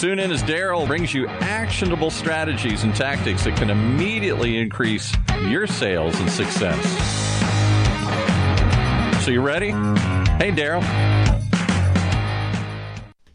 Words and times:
Tune 0.00 0.18
in 0.18 0.32
as 0.32 0.42
Darryl 0.42 0.86
brings 0.86 1.12
you 1.12 1.26
actionable 1.26 2.10
strategies 2.10 2.84
and 2.84 2.94
tactics 2.94 3.44
that 3.44 3.54
can 3.58 3.68
immediately 3.68 4.56
increase 4.56 5.14
your 5.42 5.66
sales 5.66 6.18
and 6.18 6.30
success. 6.30 6.82
So, 9.22 9.30
you 9.30 9.42
ready? 9.42 9.72
Hey, 9.72 10.52
Darryl. 10.52 10.82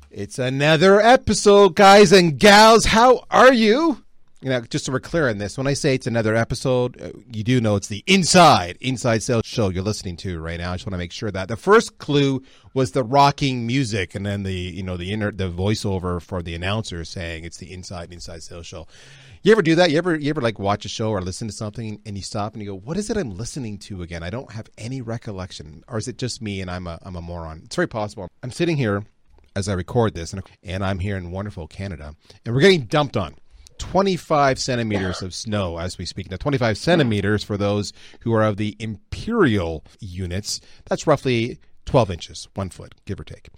It's 0.10 0.40
another 0.40 1.00
episode, 1.00 1.76
guys 1.76 2.12
and 2.12 2.40
gals. 2.40 2.86
How 2.86 3.26
are 3.30 3.54
you? 3.54 4.04
You 4.46 4.52
know, 4.52 4.62
just 4.62 4.86
so 4.86 4.92
we're 4.92 5.00
clear 5.00 5.28
on 5.28 5.40
this, 5.40 5.58
when 5.58 5.66
I 5.66 5.74
say 5.74 5.96
it's 5.96 6.06
another 6.06 6.36
episode, 6.36 7.02
uh, 7.02 7.10
you 7.34 7.44
do 7.44 7.60
know 7.60 7.78
it's 7.78 7.88
the 7.88 8.04
Inside 8.06 8.78
Inside 8.80 9.24
Sales 9.24 9.42
Show 9.44 9.70
you're 9.70 9.82
listening 9.82 10.18
to 10.18 10.40
right 10.40 10.60
now. 10.60 10.72
I 10.72 10.76
just 10.76 10.86
want 10.86 10.94
to 10.94 11.00
make 11.00 11.12
sure 11.12 11.32
that 11.32 11.48
the 11.48 11.58
first 11.58 11.98
clue 11.98 12.44
was 12.76 12.92
the 12.92 13.04
rocking 13.04 13.66
music, 13.66 14.14
and 14.14 14.24
then 14.24 14.44
the 14.44 14.54
you 14.54 14.84
know 14.84 14.98
the 14.98 15.12
inner 15.12 15.32
the 15.32 15.50
voiceover 15.50 16.22
for 16.22 16.44
the 16.44 16.54
announcer 16.54 17.04
saying 17.06 17.44
it's 17.44 17.58
the 17.58 17.74
Inside 17.74 18.14
Inside 18.14 18.44
Sales 18.44 18.68
Show. 18.68 18.86
You 19.42 19.52
ever 19.52 19.64
do 19.64 19.74
that? 19.74 19.90
You 19.90 19.98
ever 19.98 20.16
you 20.16 20.30
ever 20.30 20.42
like 20.42 20.60
watch 20.60 20.86
a 20.86 20.90
show 20.90 21.10
or 21.10 21.24
listen 21.24 21.48
to 21.48 21.52
something 21.52 22.00
and 22.06 22.16
you 22.16 22.22
stop 22.22 22.54
and 22.54 22.62
you 22.62 22.70
go, 22.70 22.78
"What 22.78 22.98
is 22.98 23.10
it 23.10 23.18
I'm 23.18 23.36
listening 23.36 23.80
to 23.80 24.04
again? 24.04 24.22
I 24.22 24.30
don't 24.30 24.52
have 24.52 24.70
any 24.78 25.02
recollection." 25.02 25.84
Or 25.88 25.98
is 25.98 26.08
it 26.08 26.20
just 26.20 26.40
me 26.44 26.62
and 26.62 26.70
I'm 26.70 26.86
a 26.86 27.00
I'm 27.02 27.16
a 27.16 27.22
moron? 27.22 27.64
It's 27.66 27.76
very 27.76 27.88
possible. 27.88 28.30
I'm 28.44 28.52
sitting 28.52 28.78
here 28.78 29.06
as 29.56 29.68
I 29.68 29.74
record 29.74 30.14
this, 30.14 30.34
and, 30.34 30.44
and 30.62 30.86
I'm 30.86 31.00
here 31.00 31.18
in 31.18 31.32
wonderful 31.32 31.68
Canada, 31.68 32.16
and 32.46 32.54
we're 32.54 32.62
getting 32.62 32.82
dumped 32.82 33.18
on. 33.18 33.38
25 33.78 34.60
centimeters 34.60 35.22
of 35.22 35.34
snow 35.34 35.78
as 35.78 35.98
we 35.98 36.06
speak. 36.06 36.30
Now, 36.30 36.38
25 36.38 36.78
centimeters 36.78 37.44
for 37.44 37.58
those 37.58 37.94
who 38.22 38.34
are 38.34 38.44
of 38.44 38.58
the 38.58 38.76
imperial 38.80 39.84
units, 40.00 40.62
that's 40.86 41.08
roughly 41.08 41.60
12 41.86 42.12
inches, 42.12 42.48
one 42.56 42.70
foot, 42.70 42.96
give 43.06 43.20
or 43.20 43.24
take. 43.24 43.50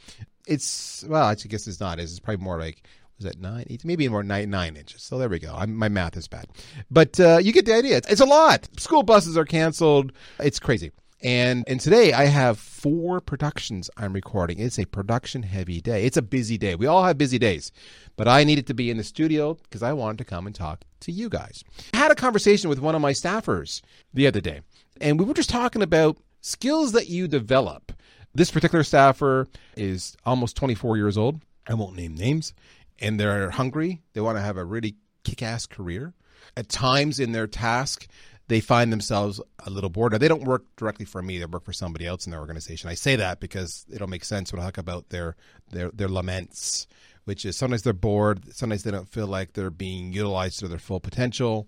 It's, 0.46 1.04
well, 1.08 1.26
I 1.26 1.36
guess 1.36 1.68
it's 1.68 1.80
not. 1.80 2.00
It's 2.00 2.20
probably 2.20 2.44
more 2.44 2.60
like, 2.60 2.84
was 3.18 3.26
that 3.26 3.40
nine, 3.40 3.66
eight, 3.70 3.84
maybe 3.84 4.08
more 4.08 4.24
nine, 4.24 4.50
nine 4.50 4.76
inches. 4.76 5.02
So 5.02 5.18
there 5.18 5.30
we 5.30 5.40
go. 5.40 5.54
I'm, 5.56 5.76
my 5.76 5.90
math 5.90 6.16
is 6.16 6.28
bad. 6.28 6.48
But 6.92 7.20
uh, 7.20 7.38
you 7.38 7.52
get 7.52 7.66
the 7.66 7.74
idea. 7.74 7.98
It's, 7.98 8.08
it's 8.10 8.22
a 8.22 8.26
lot. 8.26 8.68
School 8.80 9.04
buses 9.04 9.38
are 9.38 9.46
canceled. 9.46 10.12
It's 10.40 10.60
crazy. 10.60 10.92
And 11.22 11.64
and 11.68 11.80
today 11.80 12.14
I 12.14 12.26
have 12.26 12.60
four 12.60 13.20
productions 13.22 13.90
I'm 13.98 14.14
recording. 14.14 14.60
It's 14.60 14.78
a 14.78 14.86
production 14.86 15.44
heavy 15.44 15.82
day. 15.82 16.06
It's 16.06 16.18
a 16.18 16.22
busy 16.22 16.58
day. 16.58 16.76
We 16.76 16.86
all 16.86 17.04
have 17.04 17.18
busy 17.18 17.40
days. 17.40 17.72
But 18.16 18.28
I 18.28 18.44
needed 18.44 18.68
to 18.68 18.74
be 18.74 18.92
in 18.92 18.98
the 18.98 19.04
studio 19.04 19.56
because 19.56 19.82
I 19.82 19.94
wanted 19.94 20.20
to 20.20 20.26
come 20.26 20.46
and 20.46 20.56
talk 20.56 20.84
to 21.02 21.12
you 21.12 21.30
guys. 21.30 21.64
I 21.94 21.98
had 21.98 22.12
a 22.12 22.16
conversation 22.16 22.70
with 22.70 22.80
one 22.80 22.96
of 22.96 23.02
my 23.02 23.14
staffers 23.14 23.82
the 24.14 24.28
other 24.28 24.42
day, 24.42 24.62
and 25.02 25.20
we 25.20 25.26
were 25.26 25.34
just 25.34 25.50
talking 25.50 25.82
about 25.82 26.18
skills 26.42 26.92
that 26.92 27.10
you 27.10 27.28
develop. 27.28 27.92
This 28.36 28.52
particular 28.52 28.84
staffer 28.84 29.48
is 29.76 30.16
almost 30.26 30.56
24 30.56 30.98
years 30.98 31.18
old. 31.18 31.42
I 31.68 31.74
won't 31.74 31.96
name 31.96 32.16
names. 32.16 32.54
And 33.00 33.20
they're 33.20 33.50
hungry. 33.50 34.02
They 34.14 34.22
want 34.22 34.38
to 34.38 34.42
have 34.42 34.58
a 34.58 34.66
really 34.66 34.96
kick 35.24 35.42
ass 35.42 35.66
career. 35.66 36.14
At 36.56 36.70
times 36.70 37.20
in 37.20 37.32
their 37.32 37.48
task, 37.48 38.08
they 38.48 38.60
find 38.60 38.92
themselves 38.92 39.42
a 39.66 39.70
little 39.70 39.90
bored. 39.90 40.14
Now, 40.14 40.18
they 40.18 40.28
don't 40.28 40.44
work 40.44 40.64
directly 40.76 41.06
for 41.06 41.22
me; 41.22 41.38
they 41.38 41.46
work 41.46 41.66
for 41.66 41.74
somebody 41.74 42.06
else 42.06 42.26
in 42.26 42.32
their 42.32 42.40
organization. 42.40 42.90
I 42.90 42.94
say 42.94 43.16
that 43.16 43.40
because 43.40 43.86
it'll 43.92 44.08
make 44.08 44.26
sense 44.26 44.52
when 44.52 44.62
I 44.62 44.66
talk 44.66 44.78
about 44.78 45.10
their 45.10 45.36
their 45.72 45.92
their 45.92 46.08
laments, 46.08 46.88
which 47.26 47.46
is 47.46 47.58
sometimes 47.58 47.84
they're 47.84 47.94
bored, 47.94 48.54
sometimes 48.54 48.84
they 48.84 48.92
don't 48.92 49.10
feel 49.10 49.28
like 49.28 49.54
they're 49.54 49.70
being 49.70 50.14
utilized 50.14 50.60
to 50.60 50.68
their 50.68 50.80
full 50.80 51.00
potential. 51.00 51.68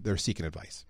They're 0.00 0.16
seeking 0.16 0.46
advice. 0.46 0.84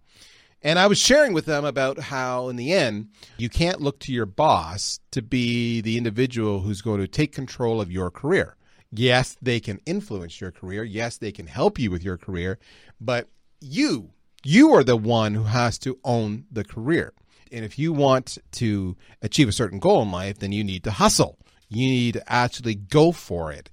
And 0.63 0.79
I 0.79 0.87
was 0.87 0.99
sharing 0.99 1.35
with 1.35 1.45
them 1.45 1.67
about 1.67 1.99
how, 1.99 2.49
in 2.49 2.57
the 2.57 2.73
end, 2.73 3.09
you 3.37 3.51
can't 3.51 3.83
look 3.83 3.99
to 4.01 4.13
your 4.13 4.25
boss 4.25 4.99
to 5.11 5.21
be 5.21 5.83
the 5.83 5.99
individual 5.99 6.61
who's 6.61 6.81
going 6.81 7.03
to 7.03 7.07
take 7.07 7.33
control 7.33 7.83
of 7.83 7.93
your 7.93 8.11
career. 8.11 8.57
Yes, 8.91 9.37
they 9.43 9.61
can 9.61 9.81
influence 9.85 10.41
your 10.41 10.51
career. 10.51 10.83
Yes, 10.83 11.19
they 11.19 11.33
can 11.33 11.49
help 11.49 11.79
you 11.79 11.91
with 11.91 12.03
your 12.03 12.17
career, 12.17 12.59
but 12.99 13.29
you 13.61 14.11
you 14.45 14.73
are 14.75 14.85
the 14.85 14.97
one 14.97 15.35
who 15.35 15.45
has 15.45 15.79
to 15.81 15.99
own 16.05 16.45
the 16.51 16.65
career. 16.65 17.13
And 17.51 17.65
if 17.65 17.79
you 17.79 17.93
want 17.93 18.39
to 18.53 18.97
achieve 19.23 19.49
a 19.49 19.53
certain 19.53 19.79
goal 19.79 20.03
in 20.03 20.11
life, 20.11 20.39
then 20.39 20.53
you 20.53 20.65
need 20.65 20.85
to 20.85 20.91
hustle. 20.91 21.39
You 21.69 21.89
need 21.89 22.15
to 22.15 22.33
actually 22.33 22.75
go 22.75 23.13
for 23.13 23.53
it. 23.53 23.71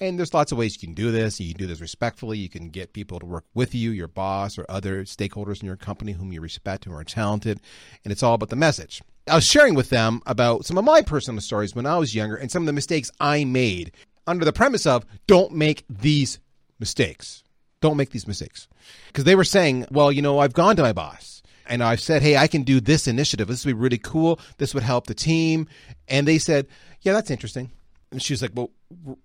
And 0.00 0.18
there's 0.18 0.34
lots 0.34 0.50
of 0.50 0.58
ways 0.58 0.74
you 0.74 0.86
can 0.86 0.94
do 0.94 1.12
this. 1.12 1.38
You 1.38 1.54
can 1.54 1.58
do 1.58 1.66
this 1.66 1.80
respectfully. 1.80 2.38
You 2.38 2.48
can 2.48 2.70
get 2.70 2.92
people 2.92 3.20
to 3.20 3.26
work 3.26 3.44
with 3.54 3.74
you, 3.74 3.90
your 3.90 4.08
boss, 4.08 4.58
or 4.58 4.66
other 4.68 5.04
stakeholders 5.04 5.60
in 5.60 5.66
your 5.66 5.76
company 5.76 6.12
whom 6.12 6.32
you 6.32 6.40
respect, 6.40 6.84
who 6.84 6.92
are 6.92 7.04
talented. 7.04 7.60
And 8.04 8.10
it's 8.10 8.22
all 8.22 8.34
about 8.34 8.48
the 8.48 8.56
message. 8.56 9.02
I 9.28 9.36
was 9.36 9.44
sharing 9.44 9.74
with 9.74 9.90
them 9.90 10.20
about 10.26 10.66
some 10.66 10.78
of 10.78 10.84
my 10.84 11.02
personal 11.02 11.40
stories 11.40 11.74
when 11.74 11.86
I 11.86 11.96
was 11.96 12.14
younger 12.14 12.36
and 12.36 12.50
some 12.50 12.62
of 12.62 12.66
the 12.66 12.72
mistakes 12.72 13.10
I 13.20 13.44
made 13.44 13.92
under 14.26 14.44
the 14.44 14.52
premise 14.52 14.84
of 14.84 15.06
don't 15.26 15.52
make 15.52 15.84
these 15.88 16.40
mistakes. 16.80 17.43
Don't 17.84 17.98
make 17.98 18.12
these 18.12 18.26
mistakes. 18.26 18.66
Because 19.08 19.24
they 19.24 19.34
were 19.34 19.44
saying, 19.44 19.84
well, 19.90 20.10
you 20.10 20.22
know, 20.22 20.38
I've 20.38 20.54
gone 20.54 20.74
to 20.76 20.82
my 20.82 20.94
boss 20.94 21.42
and 21.66 21.82
I've 21.82 22.00
said, 22.00 22.22
hey, 22.22 22.34
I 22.34 22.46
can 22.46 22.62
do 22.62 22.80
this 22.80 23.06
initiative. 23.06 23.46
This 23.46 23.66
would 23.66 23.76
be 23.76 23.78
really 23.78 23.98
cool. 23.98 24.40
This 24.56 24.72
would 24.72 24.82
help 24.82 25.06
the 25.06 25.12
team. 25.12 25.68
And 26.08 26.26
they 26.26 26.38
said, 26.38 26.66
yeah, 27.02 27.12
that's 27.12 27.30
interesting. 27.30 27.72
And 28.10 28.22
she 28.22 28.32
was 28.32 28.40
like, 28.40 28.52
well, 28.54 28.70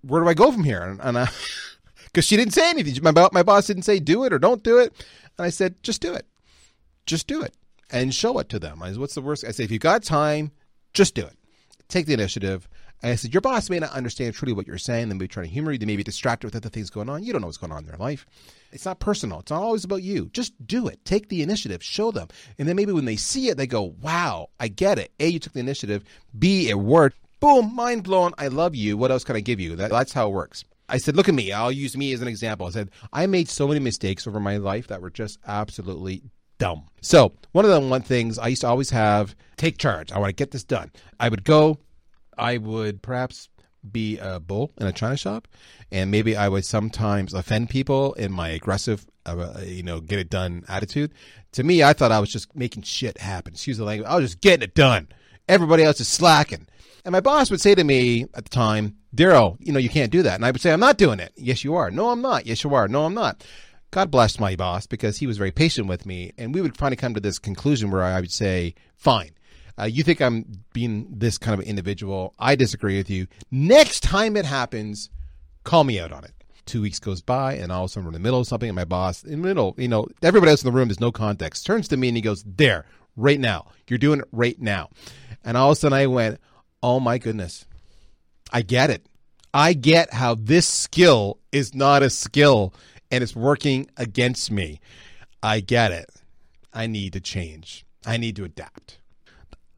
where 0.02 0.22
do 0.22 0.28
I 0.28 0.34
go 0.34 0.52
from 0.52 0.64
here? 0.64 0.82
And, 0.82 1.00
and 1.00 1.16
I, 1.20 1.28
because 2.04 2.26
she 2.26 2.36
didn't 2.36 2.52
say 2.52 2.68
anything. 2.68 3.02
My, 3.02 3.28
my 3.32 3.42
boss 3.42 3.66
didn't 3.66 3.84
say 3.84 3.98
do 3.98 4.24
it 4.24 4.32
or 4.34 4.38
don't 4.38 4.62
do 4.62 4.76
it. 4.76 4.92
And 5.38 5.46
I 5.46 5.48
said, 5.48 5.82
just 5.82 6.02
do 6.02 6.12
it. 6.12 6.26
Just 7.06 7.26
do 7.26 7.40
it 7.40 7.56
and 7.90 8.14
show 8.14 8.38
it 8.40 8.50
to 8.50 8.58
them. 8.58 8.82
I 8.82 8.90
said, 8.90 8.98
what's 8.98 9.14
the 9.14 9.22
worst? 9.22 9.42
I 9.42 9.52
said, 9.52 9.64
if 9.64 9.70
you've 9.70 9.80
got 9.80 10.02
time, 10.02 10.50
just 10.92 11.14
do 11.14 11.24
it. 11.24 11.38
Take 11.88 12.04
the 12.04 12.12
initiative. 12.12 12.68
And 13.02 13.12
I 13.12 13.14
said, 13.14 13.32
Your 13.32 13.40
boss 13.40 13.70
may 13.70 13.78
not 13.78 13.92
understand 13.92 14.34
truly 14.34 14.52
what 14.52 14.66
you're 14.66 14.78
saying. 14.78 15.08
They 15.08 15.14
may 15.14 15.20
be 15.24 15.28
trying 15.28 15.46
to 15.46 15.52
humor 15.52 15.72
you. 15.72 15.78
They 15.78 15.86
may 15.86 15.96
be 15.96 16.02
distracted 16.02 16.46
with 16.46 16.56
other 16.56 16.68
things 16.68 16.90
going 16.90 17.08
on. 17.08 17.22
You 17.22 17.32
don't 17.32 17.40
know 17.40 17.48
what's 17.48 17.58
going 17.58 17.72
on 17.72 17.80
in 17.80 17.86
their 17.86 17.96
life. 17.96 18.26
It's 18.72 18.84
not 18.84 19.00
personal. 19.00 19.40
It's 19.40 19.50
not 19.50 19.62
always 19.62 19.84
about 19.84 20.02
you. 20.02 20.30
Just 20.32 20.52
do 20.66 20.86
it. 20.86 21.04
Take 21.04 21.28
the 21.28 21.42
initiative. 21.42 21.82
Show 21.82 22.10
them. 22.10 22.28
And 22.58 22.68
then 22.68 22.76
maybe 22.76 22.92
when 22.92 23.06
they 23.06 23.16
see 23.16 23.48
it, 23.48 23.56
they 23.56 23.66
go, 23.66 23.94
Wow, 24.02 24.50
I 24.58 24.68
get 24.68 24.98
it. 24.98 25.12
A, 25.18 25.28
you 25.28 25.38
took 25.38 25.54
the 25.54 25.60
initiative. 25.60 26.04
B, 26.38 26.68
it 26.68 26.78
worked. 26.78 27.18
Boom, 27.40 27.74
mind 27.74 28.04
blown. 28.04 28.32
I 28.36 28.48
love 28.48 28.74
you. 28.74 28.98
What 28.98 29.10
else 29.10 29.24
can 29.24 29.36
I 29.36 29.40
give 29.40 29.60
you? 29.60 29.76
That, 29.76 29.90
that's 29.90 30.12
how 30.12 30.28
it 30.28 30.32
works. 30.32 30.64
I 30.90 30.98
said, 30.98 31.16
Look 31.16 31.28
at 31.28 31.34
me. 31.34 31.52
I'll 31.52 31.72
use 31.72 31.96
me 31.96 32.12
as 32.12 32.20
an 32.20 32.28
example. 32.28 32.66
I 32.66 32.70
said, 32.70 32.90
I 33.12 33.26
made 33.26 33.48
so 33.48 33.66
many 33.66 33.80
mistakes 33.80 34.26
over 34.26 34.40
my 34.40 34.58
life 34.58 34.88
that 34.88 35.00
were 35.00 35.10
just 35.10 35.38
absolutely 35.46 36.22
dumb. 36.58 36.84
So, 37.00 37.32
one 37.52 37.64
of 37.64 37.70
the 37.70 37.80
one 37.80 38.02
things 38.02 38.38
I 38.38 38.48
used 38.48 38.60
to 38.60 38.68
always 38.68 38.90
have 38.90 39.34
take 39.56 39.78
charge. 39.78 40.12
I 40.12 40.18
want 40.18 40.28
to 40.30 40.34
get 40.34 40.50
this 40.50 40.64
done. 40.64 40.90
I 41.18 41.28
would 41.28 41.44
go, 41.44 41.78
I 42.40 42.56
would 42.56 43.02
perhaps 43.02 43.48
be 43.88 44.18
a 44.18 44.40
bull 44.40 44.72
in 44.78 44.86
a 44.86 44.92
china 44.92 45.16
shop, 45.16 45.48
and 45.90 46.10
maybe 46.10 46.36
I 46.36 46.48
would 46.48 46.64
sometimes 46.64 47.34
offend 47.34 47.70
people 47.70 48.14
in 48.14 48.32
my 48.32 48.48
aggressive, 48.48 49.06
uh, 49.26 49.60
you 49.64 49.82
know, 49.82 50.00
get 50.00 50.18
it 50.18 50.30
done 50.30 50.64
attitude. 50.68 51.12
To 51.52 51.62
me, 51.62 51.82
I 51.82 51.92
thought 51.92 52.12
I 52.12 52.20
was 52.20 52.30
just 52.30 52.54
making 52.54 52.82
shit 52.82 53.18
happen. 53.18 53.54
Excuse 53.54 53.78
the 53.78 53.84
language. 53.84 54.08
I 54.08 54.16
was 54.16 54.30
just 54.30 54.40
getting 54.40 54.64
it 54.64 54.74
done. 54.74 55.08
Everybody 55.48 55.82
else 55.82 56.00
is 56.00 56.08
slacking. 56.08 56.66
And 57.04 57.12
my 57.12 57.20
boss 57.20 57.50
would 57.50 57.60
say 57.60 57.74
to 57.74 57.82
me 57.82 58.26
at 58.34 58.44
the 58.44 58.50
time, 58.50 58.96
Darryl, 59.16 59.56
you 59.58 59.72
know, 59.72 59.78
you 59.78 59.88
can't 59.88 60.12
do 60.12 60.22
that. 60.22 60.34
And 60.34 60.44
I 60.44 60.50
would 60.50 60.60
say, 60.60 60.72
I'm 60.72 60.80
not 60.80 60.98
doing 60.98 61.18
it. 61.18 61.32
Yes, 61.36 61.64
you 61.64 61.74
are. 61.74 61.90
No, 61.90 62.10
I'm 62.10 62.20
not. 62.20 62.46
Yes, 62.46 62.62
you 62.62 62.74
are. 62.74 62.88
No, 62.88 63.04
I'm 63.04 63.14
not. 63.14 63.44
God 63.90 64.10
bless 64.10 64.38
my 64.38 64.54
boss 64.54 64.86
because 64.86 65.18
he 65.18 65.26
was 65.26 65.38
very 65.38 65.50
patient 65.50 65.88
with 65.88 66.06
me. 66.06 66.32
And 66.38 66.54
we 66.54 66.60
would 66.60 66.76
finally 66.76 66.96
come 66.96 67.14
to 67.14 67.20
this 67.20 67.38
conclusion 67.38 67.90
where 67.90 68.02
I 68.02 68.20
would 68.20 68.30
say, 68.30 68.74
fine. 68.96 69.30
Uh, 69.80 69.84
you 69.84 70.02
think 70.02 70.20
I'm 70.20 70.44
being 70.72 71.06
this 71.10 71.38
kind 71.38 71.58
of 71.58 71.66
individual. 71.66 72.34
I 72.38 72.54
disagree 72.54 72.98
with 72.98 73.08
you. 73.08 73.26
Next 73.50 74.02
time 74.02 74.36
it 74.36 74.44
happens, 74.44 75.08
call 75.64 75.84
me 75.84 75.98
out 75.98 76.12
on 76.12 76.24
it. 76.24 76.32
Two 76.66 76.82
weeks 76.82 76.98
goes 76.98 77.22
by, 77.22 77.54
and 77.54 77.72
all 77.72 77.84
of 77.84 77.90
a 77.90 77.92
sudden 77.92 78.04
we're 78.04 78.10
in 78.10 78.14
the 78.14 78.20
middle 78.20 78.40
of 78.40 78.46
something, 78.46 78.68
and 78.68 78.76
my 78.76 78.84
boss, 78.84 79.24
in 79.24 79.40
the 79.40 79.48
middle, 79.48 79.74
you 79.78 79.88
know, 79.88 80.06
everybody 80.22 80.50
else 80.50 80.62
in 80.62 80.70
the 80.70 80.76
room, 80.76 80.88
there's 80.88 81.00
no 81.00 81.10
context, 81.10 81.64
turns 81.64 81.88
to 81.88 81.96
me 81.96 82.08
and 82.08 82.16
he 82.16 82.20
goes, 82.20 82.44
There, 82.44 82.84
right 83.16 83.40
now. 83.40 83.68
You're 83.88 83.98
doing 83.98 84.20
it 84.20 84.28
right 84.32 84.60
now. 84.60 84.90
And 85.44 85.56
all 85.56 85.70
of 85.70 85.78
a 85.78 85.80
sudden 85.80 85.96
I 85.96 86.06
went, 86.06 86.40
Oh 86.82 87.00
my 87.00 87.18
goodness. 87.18 87.66
I 88.52 88.62
get 88.62 88.90
it. 88.90 89.04
I 89.52 89.72
get 89.72 90.12
how 90.12 90.34
this 90.34 90.68
skill 90.68 91.38
is 91.50 91.74
not 91.74 92.02
a 92.02 92.10
skill 92.10 92.72
and 93.10 93.24
it's 93.24 93.34
working 93.34 93.88
against 93.96 94.50
me. 94.50 94.80
I 95.42 95.60
get 95.60 95.90
it. 95.90 96.10
I 96.72 96.86
need 96.86 97.14
to 97.14 97.20
change. 97.20 97.84
I 98.06 98.16
need 98.16 98.36
to 98.36 98.44
adapt. 98.44 98.99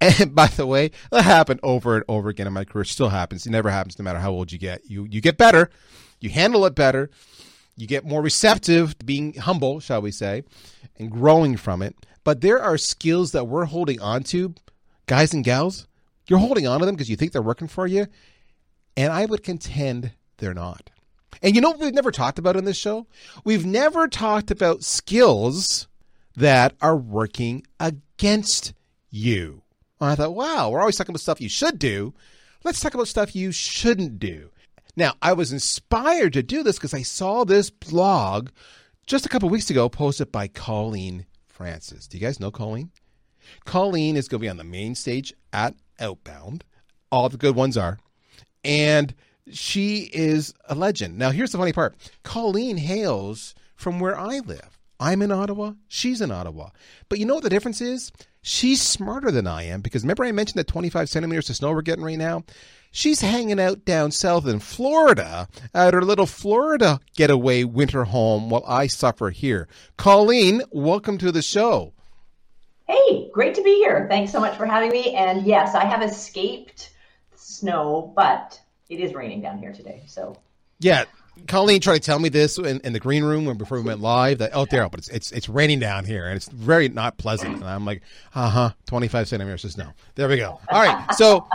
And 0.03 0.35
by 0.35 0.49
the 0.49 0.67
way, 0.67 0.91
that 1.13 1.23
happened 1.23 1.61
over 1.63 1.95
and 1.95 2.05
over 2.09 2.29
again 2.29 2.49
in 2.49 2.53
my 2.53 2.65
career. 2.65 2.83
It 2.83 2.89
still 2.89 3.11
happens. 3.11 3.47
It 3.47 3.51
never 3.51 3.71
happens 3.71 3.99
no 3.99 4.03
matter 4.03 4.19
how 4.19 4.33
old 4.33 4.51
you 4.51 4.59
get. 4.59 4.83
You 4.91 5.07
you 5.09 5.21
get 5.21 5.37
better, 5.37 5.71
you 6.21 6.29
handle 6.29 6.67
it 6.67 6.75
better, 6.75 7.09
you 7.77 7.87
get 7.87 8.05
more 8.05 8.21
receptive 8.21 8.99
to 8.99 9.05
being 9.05 9.35
humble, 9.35 9.79
shall 9.79 10.03
we 10.03 10.11
say, 10.11 10.43
and 10.99 11.11
growing 11.11 11.57
from 11.57 11.83
it. 11.83 11.95
But 12.25 12.41
there 12.41 12.61
are 12.61 12.77
skills 12.79 13.31
that 13.33 13.47
we're 13.47 13.67
holding 13.67 14.01
on 14.01 14.25
to, 14.25 14.55
guys 15.07 15.33
and 15.33 15.45
gals. 15.45 15.87
You're 16.29 16.41
holding 16.41 16.67
on 16.67 16.81
to 16.81 16.87
them 16.87 16.95
because 16.95 17.11
you 17.11 17.17
think 17.17 17.33
they're 17.33 17.43
working 17.43 17.69
for 17.69 17.87
you. 17.87 18.07
And 18.97 19.13
I 19.13 19.25
would 19.25 19.43
contend 19.43 20.13
they're 20.39 20.55
not. 20.55 20.91
And 21.43 21.55
you 21.55 21.61
know 21.61 21.71
what 21.71 21.81
we've 21.81 21.95
never 21.95 22.13
talked 22.13 22.39
about 22.39 22.57
in 22.57 22.65
this 22.65 22.77
show? 22.77 23.07
We've 23.45 23.67
never 23.67 24.07
talked 24.07 24.51
about 24.51 24.85
skills 24.85 25.89
that 26.37 26.75
are 26.81 26.97
working 26.97 27.67
against 27.81 28.75
you. 29.11 29.62
I 30.11 30.15
thought, 30.15 30.35
wow, 30.35 30.71
we're 30.71 30.81
always 30.81 30.97
talking 30.97 31.13
about 31.13 31.21
stuff 31.21 31.41
you 31.41 31.49
should 31.49 31.79
do. 31.79 32.15
Let's 32.65 32.81
talk 32.81 32.95
about 32.95 33.09
stuff 33.09 33.37
you 33.37 33.53
shouldn't 33.53 34.19
do. 34.19 34.51
Now, 34.97 35.15
I 35.23 35.33
was 35.33 35.53
inspired 35.53 36.35
to 36.35 36.43
do 36.43 36.63
this 36.63 36.77
because 36.77 36.95
I 36.95 37.03
saw 37.03 37.45
this 37.45 37.71
blog 37.71 38.51
just 39.07 39.27
a 39.27 39.29
couple 39.29 39.49
weeks 39.49 39.71
ago 39.71 39.89
posted 39.89 40.31
by 40.31 40.49
Colleen 40.49 41.27
Francis. 41.47 42.07
Do 42.07 42.19
you 42.19 42.21
guys 42.21 42.41
know 42.41 42.51
Colleen? 42.51 42.91
Colleen 43.65 44.17
is 44.17 44.29
going 44.29 44.41
to 44.41 44.45
be 44.45 44.49
on 44.49 44.59
the 44.59 44.65
main 44.65 44.95
stage 44.95 45.33
at 45.53 45.75
Outbound. 45.99 46.65
All 47.11 47.29
the 47.29 47.37
good 47.37 47.57
ones 47.57 47.77
are. 47.77 47.99
And 48.65 49.15
she 49.51 50.11
is 50.13 50.55
a 50.69 50.75
legend. 50.75 51.19
Now, 51.19 51.31
here's 51.31 51.53
the 51.53 51.59
funny 51.59 51.73
part 51.73 51.97
Colleen 52.23 52.77
hails 52.77 53.55
from 53.75 53.99
where 53.99 54.19
I 54.19 54.39
live. 54.41 54.79
I'm 55.01 55.23
in 55.23 55.33
Ottawa, 55.33 55.73
she's 55.89 56.21
in 56.21 56.31
Ottawa. 56.31 56.71
But 57.09 57.19
you 57.19 57.27
know 57.27 57.35
what 57.35 57.43
the 57.43 57.51
difference 57.51 57.81
is? 57.81 58.13
She's 58.45 58.83
smarter 58.83 59.31
than 59.31 59.47
I 59.47 59.63
am 59.63 59.83
because 59.83 60.03
remember 60.03 60.25
I 60.25 60.33
mentioned 60.33 60.59
that 60.59 60.67
25 60.67 61.09
centimeters 61.09 61.49
of 61.49 61.55
snow 61.55 61.71
we're 61.71 61.83
getting 61.83 62.05
right 62.05 62.19
now? 62.19 62.43
She's 62.91 63.21
hanging 63.21 63.61
out 63.61 63.85
down 63.85 64.11
south 64.11 64.49
in 64.49 64.59
Florida 64.59 65.47
at 65.73 65.95
her 65.95 66.03
little 66.03 66.27
Florida 66.27 66.99
getaway 67.15 67.63
winter 67.63 68.03
home 68.03 68.51
while 68.51 68.65
I 68.67 68.89
suffer 68.89 69.31
here. 69.31 69.69
Colleen, 69.97 70.63
welcome 70.73 71.19
to 71.19 71.31
the 71.31 71.41
show. 71.41 71.95
Hey, 72.89 73.31
great 73.33 73.55
to 73.55 73.63
be 73.63 73.77
here. 73.77 74.09
Thanks 74.11 74.33
so 74.33 74.41
much 74.41 74.57
for 74.59 74.67
having 74.67 74.91
me. 74.91 75.15
And 75.15 75.47
yes, 75.47 75.77
I 75.77 75.85
have 75.85 76.03
escaped 76.03 76.91
snow, 77.37 78.13
but 78.17 78.61
it 78.89 78.99
is 78.99 79.15
raining 79.15 79.41
down 79.41 79.59
here 79.59 79.73
today. 79.73 80.03
So 80.09 80.37
yeah, 80.81 81.05
Colleen 81.49 81.81
tried 81.81 81.95
to 81.95 82.01
tell 82.01 82.19
me 82.19 82.29
this 82.29 82.59
in, 82.59 82.81
in 82.81 82.93
the 82.93 83.01
green 83.01 83.25
room 83.25 83.45
when 83.45 83.57
before 83.57 83.79
we 83.79 83.85
went 83.85 84.01
live 84.01 84.39
that 84.39 84.53
oh 84.55 84.67
Darryl, 84.67 84.91
but 84.91 85.01
it's, 85.01 85.09
it's 85.09 85.33
it's 85.33 85.49
raining 85.49 85.81
down 85.81 86.05
here 86.05 86.27
and 86.27 86.37
it's 86.37 86.49
very 86.49 86.89
not 86.89 87.19
pleasant. 87.19 87.57
And 87.57 87.65
I'm 87.65 87.85
like, 87.85 88.03
uh 88.35 88.49
huh, 88.49 88.71
25 88.87 89.29
centimeters 89.29 89.65
of 89.65 89.73
snow. 89.73 89.91
There 90.15 90.29
we 90.29 90.37
go. 90.37 90.61
All 90.69 90.83
right, 90.83 91.15
so. 91.15 91.47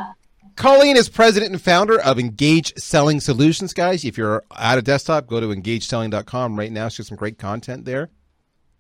Colleen 0.56 0.97
is 0.97 1.07
president 1.07 1.51
and 1.51 1.62
founder 1.62 2.01
of 2.01 2.18
Engage 2.18 2.74
Selling 2.77 3.19
Solutions, 3.19 3.74
guys. 3.74 4.03
If 4.03 4.18
you're 4.18 4.44
at 4.57 4.79
a 4.79 4.81
desktop, 4.81 5.27
go 5.27 5.39
to 5.39 5.50
engageselling.com 5.50 6.57
right 6.57 6.71
now. 6.71 6.88
She 6.88 6.97
has 6.97 7.07
some 7.07 7.15
great 7.15 7.38
content 7.38 7.85
there 7.85 8.09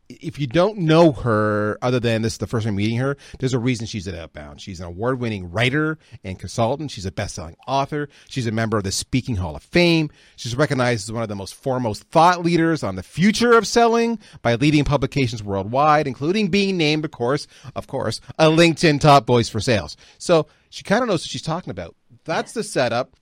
if 0.09 0.39
you 0.39 0.47
don't 0.47 0.77
know 0.77 1.11
her, 1.11 1.77
other 1.81 1.99
than 1.99 2.21
this 2.21 2.33
is 2.33 2.37
the 2.37 2.47
first 2.47 2.65
time 2.65 2.75
meeting 2.75 2.97
her, 2.97 3.17
there's 3.39 3.53
a 3.53 3.59
reason 3.59 3.85
she's 3.85 4.07
at 4.07 4.15
Outbound. 4.15 4.61
She's 4.61 4.79
an 4.79 4.85
award 4.85 5.19
winning 5.19 5.51
writer 5.51 5.97
and 6.23 6.39
consultant. 6.39 6.91
She's 6.91 7.05
a 7.05 7.11
best 7.11 7.35
selling 7.35 7.57
author. 7.67 8.07
She's 8.29 8.47
a 8.47 8.51
member 8.51 8.77
of 8.77 8.83
the 8.83 8.91
Speaking 8.91 9.35
Hall 9.35 9.55
of 9.55 9.63
Fame. 9.63 10.09
She's 10.37 10.55
recognized 10.55 11.09
as 11.09 11.11
one 11.11 11.23
of 11.23 11.29
the 11.29 11.35
most 11.35 11.55
foremost 11.55 12.03
thought 12.03 12.43
leaders 12.43 12.83
on 12.83 12.95
the 12.95 13.03
future 13.03 13.57
of 13.57 13.67
selling 13.67 14.19
by 14.41 14.55
leading 14.55 14.85
publications 14.85 15.43
worldwide, 15.43 16.07
including 16.07 16.47
being 16.47 16.77
named, 16.77 17.03
of 17.03 17.11
course, 17.11 17.47
of 17.75 17.87
course, 17.87 18.21
a 18.39 18.45
LinkedIn 18.45 19.01
top 19.01 19.27
voice 19.27 19.49
for 19.49 19.59
sales. 19.59 19.97
So 20.17 20.47
she 20.69 20.83
kind 20.83 21.01
of 21.01 21.09
knows 21.09 21.23
what 21.23 21.29
she's 21.29 21.41
talking 21.41 21.71
about. 21.71 21.95
That's 22.23 22.53
the 22.53 22.63
setup. 22.63 23.15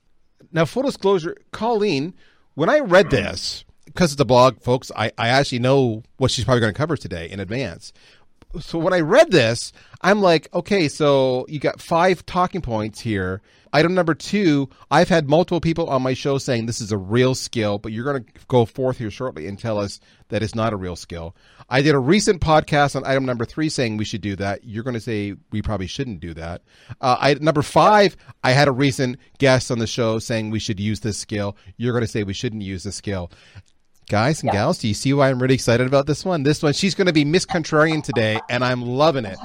Now, 0.52 0.64
full 0.64 0.84
disclosure, 0.84 1.36
Colleen, 1.50 2.14
when 2.54 2.68
I 2.68 2.78
read 2.78 3.10
this, 3.10 3.64
because 3.86 4.12
it's 4.12 4.20
a 4.20 4.26
blog, 4.26 4.60
folks, 4.60 4.92
I, 4.94 5.12
I 5.16 5.28
actually 5.28 5.60
know 5.60 6.02
what 6.18 6.30
she's 6.30 6.44
probably 6.44 6.60
going 6.60 6.74
to 6.74 6.78
cover 6.78 6.96
today 6.96 7.30
in 7.30 7.40
advance. 7.40 7.92
So 8.60 8.78
when 8.78 8.92
I 8.92 9.00
read 9.00 9.30
this, 9.30 9.72
I'm 10.02 10.20
like, 10.20 10.48
okay, 10.54 10.88
so 10.88 11.46
you 11.48 11.58
got 11.58 11.80
five 11.80 12.24
talking 12.26 12.60
points 12.60 13.00
here. 13.00 13.42
Item 13.72 13.94
number 13.94 14.14
two, 14.14 14.70
I've 14.90 15.08
had 15.08 15.28
multiple 15.28 15.60
people 15.60 15.90
on 15.90 16.00
my 16.00 16.14
show 16.14 16.38
saying 16.38 16.64
this 16.64 16.80
is 16.80 16.92
a 16.92 16.96
real 16.96 17.34
skill, 17.34 17.78
but 17.78 17.92
you're 17.92 18.04
going 18.04 18.24
to 18.24 18.30
go 18.48 18.64
forth 18.64 18.96
here 18.96 19.10
shortly 19.10 19.46
and 19.46 19.58
tell 19.58 19.78
us 19.78 20.00
that 20.28 20.42
it's 20.42 20.54
not 20.54 20.72
a 20.72 20.76
real 20.76 20.96
skill. 20.96 21.36
I 21.68 21.82
did 21.82 21.94
a 21.94 21.98
recent 21.98 22.40
podcast 22.40 22.96
on 22.96 23.04
item 23.04 23.26
number 23.26 23.44
three 23.44 23.68
saying 23.68 23.96
we 23.96 24.04
should 24.04 24.20
do 24.22 24.36
that. 24.36 24.64
You're 24.64 24.84
going 24.84 24.94
to 24.94 25.00
say 25.00 25.34
we 25.50 25.60
probably 25.60 25.88
shouldn't 25.88 26.20
do 26.20 26.32
that. 26.34 26.62
Uh, 27.00 27.16
I, 27.20 27.34
number 27.34 27.62
five, 27.62 28.16
I 28.42 28.52
had 28.52 28.68
a 28.68 28.72
recent 28.72 29.18
guest 29.38 29.70
on 29.70 29.78
the 29.78 29.86
show 29.86 30.20
saying 30.20 30.50
we 30.50 30.60
should 30.60 30.80
use 30.80 31.00
this 31.00 31.18
skill. 31.18 31.56
You're 31.76 31.92
going 31.92 32.04
to 32.04 32.08
say 32.08 32.22
we 32.22 32.32
shouldn't 32.32 32.62
use 32.62 32.84
this 32.84 32.96
skill. 32.96 33.30
Guys 34.08 34.40
and 34.40 34.48
yeah. 34.48 34.60
gals, 34.60 34.78
do 34.78 34.86
you 34.86 34.94
see 34.94 35.12
why 35.12 35.28
I'm 35.28 35.42
really 35.42 35.54
excited 35.54 35.84
about 35.84 36.06
this 36.06 36.24
one? 36.24 36.44
This 36.44 36.62
one, 36.62 36.72
she's 36.72 36.94
going 36.94 37.08
to 37.08 37.12
be 37.12 37.24
Miss 37.24 37.44
Contrarian 37.44 38.04
today, 38.04 38.40
and 38.48 38.64
I'm 38.64 38.82
loving 38.82 39.24
it. 39.24 39.36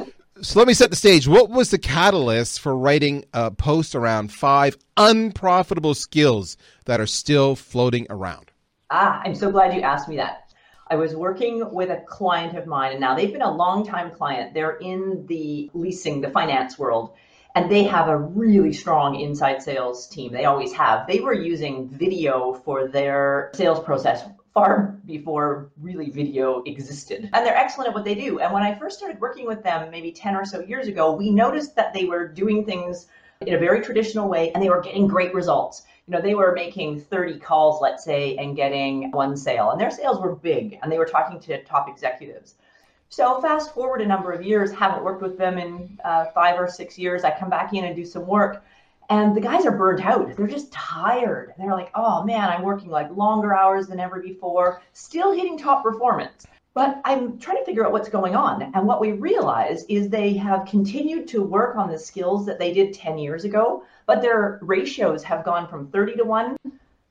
So 0.44 0.60
let 0.60 0.68
me 0.68 0.76
set 0.76 0.92
the 0.92 0.96
stage. 0.96 1.28
What 1.28 1.50
was 1.50 1.72
the 1.72 1.80
catalyst 1.80 2.60
for 2.60 2.78
writing 2.78 3.26
a 3.34 3.50
post 3.50 3.96
around 3.96 4.32
five 4.32 4.78
unprofitable 4.98 5.96
skills 5.96 6.58
that 6.86 7.00
are 7.00 7.08
still 7.08 7.56
floating 7.56 8.06
around? 8.12 8.52
Ah, 8.92 9.22
I'm 9.26 9.34
so 9.34 9.52
glad 9.52 9.74
you 9.74 9.82
asked 9.82 10.08
me 10.08 10.18
that. 10.18 10.52
I 10.88 10.96
was 10.96 11.16
working 11.16 11.74
with 11.74 11.90
a 11.90 12.04
client 12.08 12.56
of 12.56 12.68
mine, 12.68 12.92
and 12.92 13.02
now 13.02 13.16
they've 13.16 13.32
been 13.32 13.42
a 13.42 13.52
long-time 13.52 14.12
client. 14.12 14.54
They're 14.54 14.78
in 14.78 15.26
the 15.26 15.72
leasing, 15.74 16.22
the 16.22 16.30
finance 16.30 16.78
world, 16.78 17.14
and 17.56 17.72
they 17.72 17.84
have 17.84 18.10
a 18.10 18.18
really 18.18 18.74
strong 18.74 19.20
inside 19.20 19.64
sales 19.64 20.08
team. 20.08 20.32
They 20.32 20.46
always 20.46 20.72
have. 20.74 21.08
They 21.08 21.20
were 21.20 21.34
using 21.34 21.90
video 21.90 22.54
for 22.54 22.88
their 22.88 23.52
sales 23.56 23.84
process 23.84 24.24
far 24.54 24.98
before 25.06 25.72
really 25.80 26.10
video 26.10 26.62
existed. 26.64 27.30
And 27.34 27.46
they're 27.46 27.56
excellent 27.56 27.90
at 27.90 27.94
what 27.94 28.04
they 28.04 28.16
do. 28.16 28.40
And 28.40 28.54
when 28.54 28.64
I 28.64 28.78
first 28.78 28.98
started 28.98 29.20
working 29.22 29.46
with 29.46 29.64
them, 29.64 29.90
maybe 29.90 30.12
10 30.12 30.36
or 30.36 30.46
so 30.46 30.60
years 30.60 30.88
ago, 30.88 31.14
we 31.14 31.30
noticed 31.30 31.76
that 31.76 31.94
they 31.94 32.06
were 32.06 32.28
doing 32.28 32.66
things 32.66 33.08
in 33.42 33.54
a 33.54 33.58
very 33.58 33.82
traditional 33.82 34.28
way 34.28 34.52
and 34.52 34.62
they 34.62 34.70
were 34.70 34.82
getting 34.82 35.08
great 35.08 35.34
results. 35.34 35.84
You 36.08 36.14
know, 36.14 36.22
they 36.22 36.36
were 36.36 36.54
making 36.54 37.00
30 37.00 37.40
calls, 37.40 37.82
let's 37.82 38.04
say, 38.04 38.36
and 38.38 38.56
getting 38.56 39.12
one 39.12 39.38
sale. 39.38 39.72
And 39.72 39.80
their 39.80 39.92
sales 39.92 40.20
were 40.20 40.36
big 40.36 40.78
and 40.82 40.92
they 40.92 40.98
were 40.98 41.06
talking 41.06 41.40
to 41.42 41.64
top 41.64 41.88
executives. 41.88 42.56
So 43.10 43.42
fast 43.42 43.74
forward 43.74 44.02
a 44.02 44.06
number 44.06 44.32
of 44.32 44.44
years, 44.44 44.72
haven't 44.72 45.04
worked 45.04 45.22
with 45.22 45.38
them 45.38 45.58
in 45.58 46.00
uh, 46.04 46.26
five 46.34 46.60
or 46.60 46.68
six 46.68 46.98
years. 46.98 47.24
I 47.24 47.38
come 47.38 47.50
back 47.50 47.74
in 47.74 47.86
and 47.86 47.96
do 47.96 48.06
some 48.06 48.26
work 48.26 48.64
and 49.12 49.36
the 49.36 49.42
guys 49.42 49.66
are 49.66 49.74
burnt 49.74 50.06
out. 50.06 50.38
They're 50.38 50.48
just 50.48 50.72
tired. 50.72 51.54
They're 51.58 51.74
like, 51.74 51.92
oh 51.96 52.24
man, 52.24 52.50
I'm 52.50 52.64
working 52.64 52.90
like 52.90 53.12
longer 53.12 53.54
hours 53.54 53.88
than 53.88 54.00
ever 54.00 54.22
before, 54.22 54.82
still 54.94 55.34
hitting 55.34 55.58
top 55.58 55.84
performance. 55.84 56.48
But 56.74 57.02
I'm 57.04 57.38
trying 57.38 57.58
to 57.58 57.66
figure 57.66 57.86
out 57.86 57.92
what's 57.92 58.08
going 58.08 58.38
on. 58.38 58.72
And 58.74 58.88
what 58.88 59.02
we 59.02 59.12
realize 59.12 59.84
is 59.90 60.08
they 60.08 60.32
have 60.36 60.66
continued 60.66 61.28
to 61.28 61.44
work 61.44 61.76
on 61.76 61.92
the 61.92 62.00
skills 62.00 62.46
that 62.46 62.58
they 62.58 62.72
did 62.72 62.94
10 62.94 63.18
years 63.18 63.44
ago, 63.44 63.84
but 64.06 64.22
their 64.22 64.60
ratios 64.62 65.24
have 65.24 65.44
gone 65.44 65.68
from 65.68 65.88
30 65.88 66.16
to 66.16 66.24
1, 66.24 66.56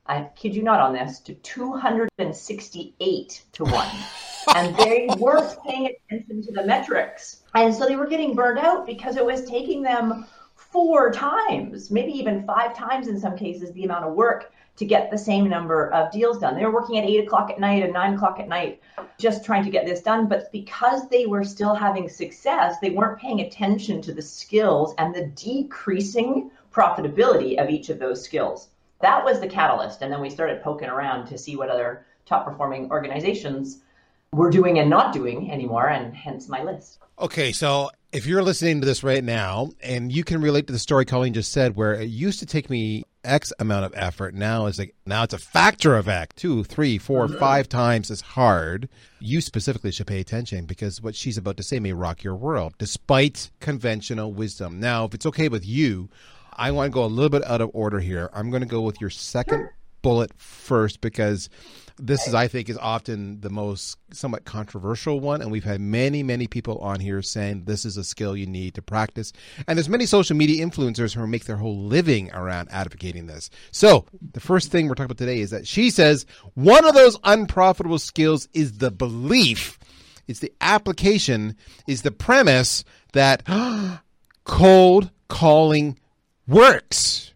I 0.07 0.27
kid 0.35 0.55
you 0.55 0.63
not 0.63 0.81
on 0.81 0.93
this, 0.93 1.19
to 1.19 1.35
268 1.35 3.43
to 3.51 3.63
1. 3.63 3.87
and 4.55 4.75
they 4.75 5.07
weren't 5.19 5.55
paying 5.63 5.93
attention 6.09 6.41
to 6.41 6.51
the 6.51 6.65
metrics. 6.65 7.43
And 7.53 7.75
so 7.75 7.85
they 7.85 7.95
were 7.95 8.07
getting 8.07 8.33
burned 8.33 8.57
out 8.57 8.87
because 8.87 9.17
it 9.17 9.25
was 9.25 9.45
taking 9.45 9.83
them 9.83 10.25
four 10.71 11.11
times, 11.11 11.91
maybe 11.91 12.11
even 12.11 12.45
five 12.45 12.75
times 12.75 13.07
in 13.07 13.19
some 13.19 13.37
cases, 13.37 13.71
the 13.73 13.83
amount 13.83 14.05
of 14.05 14.13
work 14.13 14.53
to 14.77 14.85
get 14.85 15.11
the 15.11 15.17
same 15.17 15.49
number 15.49 15.91
of 15.91 16.11
deals 16.11 16.39
done. 16.39 16.55
They 16.55 16.65
were 16.65 16.73
working 16.73 16.97
at 16.97 17.03
eight 17.03 17.25
o'clock 17.25 17.51
at 17.51 17.59
night 17.59 17.83
and 17.83 17.93
nine 17.93 18.13
o'clock 18.13 18.39
at 18.39 18.47
night 18.47 18.81
just 19.19 19.45
trying 19.45 19.63
to 19.65 19.69
get 19.69 19.85
this 19.85 20.01
done. 20.01 20.27
But 20.27 20.51
because 20.51 21.09
they 21.09 21.25
were 21.25 21.43
still 21.43 21.75
having 21.75 22.07
success, 22.07 22.79
they 22.79 22.89
weren't 22.89 23.19
paying 23.19 23.41
attention 23.41 24.01
to 24.03 24.13
the 24.13 24.21
skills 24.21 24.95
and 24.97 25.13
the 25.13 25.27
decreasing 25.35 26.49
profitability 26.71 27.61
of 27.61 27.69
each 27.69 27.89
of 27.89 27.99
those 27.99 28.23
skills. 28.23 28.69
That 29.01 29.23
was 29.23 29.39
the 29.39 29.47
catalyst. 29.47 30.01
And 30.01 30.11
then 30.11 30.21
we 30.21 30.29
started 30.29 30.63
poking 30.63 30.89
around 30.89 31.27
to 31.27 31.37
see 31.37 31.55
what 31.55 31.69
other 31.69 32.05
top 32.25 32.45
performing 32.45 32.89
organizations 32.91 33.81
were 34.31 34.49
doing 34.49 34.79
and 34.79 34.89
not 34.89 35.11
doing 35.11 35.51
anymore, 35.51 35.89
and 35.89 36.15
hence 36.15 36.47
my 36.47 36.63
list. 36.63 36.99
Okay, 37.19 37.51
so 37.51 37.89
if 38.11 38.25
you're 38.25 38.43
listening 38.43 38.81
to 38.81 38.85
this 38.85 39.03
right 39.03 39.23
now 39.23 39.69
and 39.81 40.11
you 40.11 40.23
can 40.23 40.41
relate 40.41 40.67
to 40.67 40.73
the 40.73 40.79
story 40.79 41.05
Colleen 41.05 41.33
just 41.33 41.51
said, 41.51 41.75
where 41.75 41.93
it 41.93 42.09
used 42.09 42.39
to 42.39 42.45
take 42.45 42.69
me 42.69 43.05
X 43.23 43.53
amount 43.59 43.85
of 43.85 43.93
effort, 43.95 44.33
now 44.33 44.65
it's 44.65 44.79
like 44.79 44.93
now 45.05 45.23
it's 45.23 45.33
a 45.33 45.37
factor 45.37 45.95
of 45.95 46.09
X, 46.09 46.35
two, 46.35 46.63
three, 46.65 46.97
four, 46.97 47.27
mm-hmm. 47.27 47.39
five 47.39 47.69
times 47.69 48.11
as 48.11 48.21
hard. 48.21 48.89
You 49.19 49.39
specifically 49.39 49.91
should 49.91 50.07
pay 50.07 50.19
attention 50.19 50.65
because 50.65 51.01
what 51.01 51.15
she's 51.15 51.37
about 51.37 51.57
to 51.57 51.63
say 51.63 51.79
may 51.79 51.93
rock 51.93 52.23
your 52.23 52.35
world, 52.35 52.73
despite 52.77 53.51
conventional 53.59 54.33
wisdom. 54.33 54.79
Now, 54.79 55.05
if 55.05 55.13
it's 55.13 55.25
okay 55.27 55.47
with 55.47 55.65
you, 55.65 56.09
I 56.53 56.71
want 56.71 56.91
to 56.91 56.93
go 56.93 57.05
a 57.05 57.07
little 57.07 57.29
bit 57.29 57.45
out 57.45 57.61
of 57.61 57.71
order 57.73 57.99
here. 57.99 58.29
I'm 58.33 58.49
going 58.49 58.63
to 58.63 58.67
go 58.67 58.81
with 58.81 58.99
your 58.99 59.09
second 59.09 59.69
bullet 60.01 60.31
first 60.37 61.01
because 61.01 61.49
this 62.01 62.27
is, 62.27 62.33
I 62.33 62.47
think, 62.47 62.67
is 62.67 62.77
often 62.77 63.41
the 63.41 63.49
most 63.49 63.97
somewhat 64.11 64.43
controversial 64.43 65.19
one, 65.19 65.41
and 65.41 65.51
we've 65.51 65.63
had 65.63 65.79
many, 65.79 66.23
many 66.23 66.47
people 66.47 66.79
on 66.79 66.99
here 66.99 67.21
saying 67.21 67.65
this 67.65 67.85
is 67.85 67.95
a 67.95 68.03
skill 68.03 68.35
you 68.35 68.47
need 68.47 68.73
to 68.75 68.81
practice. 68.81 69.31
And 69.67 69.77
there's 69.77 69.89
many 69.89 70.07
social 70.07 70.35
media 70.35 70.65
influencers 70.65 71.13
who 71.13 71.25
make 71.27 71.45
their 71.45 71.57
whole 71.57 71.77
living 71.77 72.31
around 72.33 72.69
advocating 72.71 73.27
this. 73.27 73.49
So 73.71 74.05
the 74.33 74.39
first 74.39 74.71
thing 74.71 74.87
we're 74.87 74.95
talking 74.95 75.05
about 75.05 75.19
today 75.19 75.39
is 75.39 75.51
that 75.51 75.67
she 75.67 75.91
says 75.91 76.25
one 76.55 76.85
of 76.85 76.95
those 76.95 77.17
unprofitable 77.23 77.99
skills 77.99 78.49
is 78.53 78.79
the 78.79 78.91
belief, 78.91 79.77
it's 80.27 80.39
the 80.39 80.53
application, 80.59 81.55
is 81.87 82.01
the 82.01 82.11
premise 82.11 82.83
that 83.13 83.43
cold 84.43 85.11
calling 85.27 85.99
works. 86.47 87.30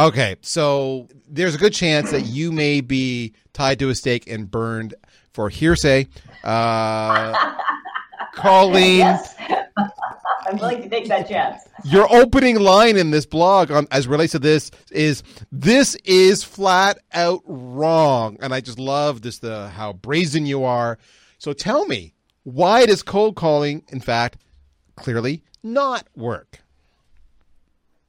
Okay, 0.00 0.36
so 0.40 1.08
there's 1.28 1.54
a 1.54 1.58
good 1.58 1.74
chance 1.74 2.10
that 2.10 2.24
you 2.24 2.52
may 2.52 2.80
be 2.80 3.34
tied 3.52 3.78
to 3.80 3.90
a 3.90 3.94
stake 3.94 4.26
and 4.30 4.50
burned 4.50 4.94
for 5.34 5.50
hearsay. 5.50 6.06
Uh, 6.42 7.54
Colleen. 8.32 9.00
Yes. 9.00 9.34
I'm 10.46 10.56
willing 10.56 10.80
to 10.80 10.88
take 10.88 11.06
that 11.08 11.28
chance. 11.28 11.60
Your 11.84 12.10
opening 12.10 12.58
line 12.60 12.96
in 12.96 13.10
this 13.10 13.26
blog 13.26 13.70
on, 13.70 13.86
as 13.90 14.08
relates 14.08 14.32
to 14.32 14.38
this 14.38 14.70
is 14.90 15.22
this 15.52 15.96
is 15.96 16.42
flat 16.42 16.98
out 17.12 17.42
wrong. 17.44 18.38
And 18.40 18.54
I 18.54 18.62
just 18.62 18.78
love 18.78 19.20
this 19.20 19.36
the 19.36 19.68
how 19.68 19.92
brazen 19.92 20.46
you 20.46 20.64
are. 20.64 20.96
So 21.36 21.52
tell 21.52 21.84
me, 21.84 22.14
why 22.44 22.86
does 22.86 23.02
cold 23.02 23.36
calling, 23.36 23.82
in 23.88 24.00
fact, 24.00 24.38
clearly 24.96 25.42
not 25.62 26.08
work? 26.16 26.60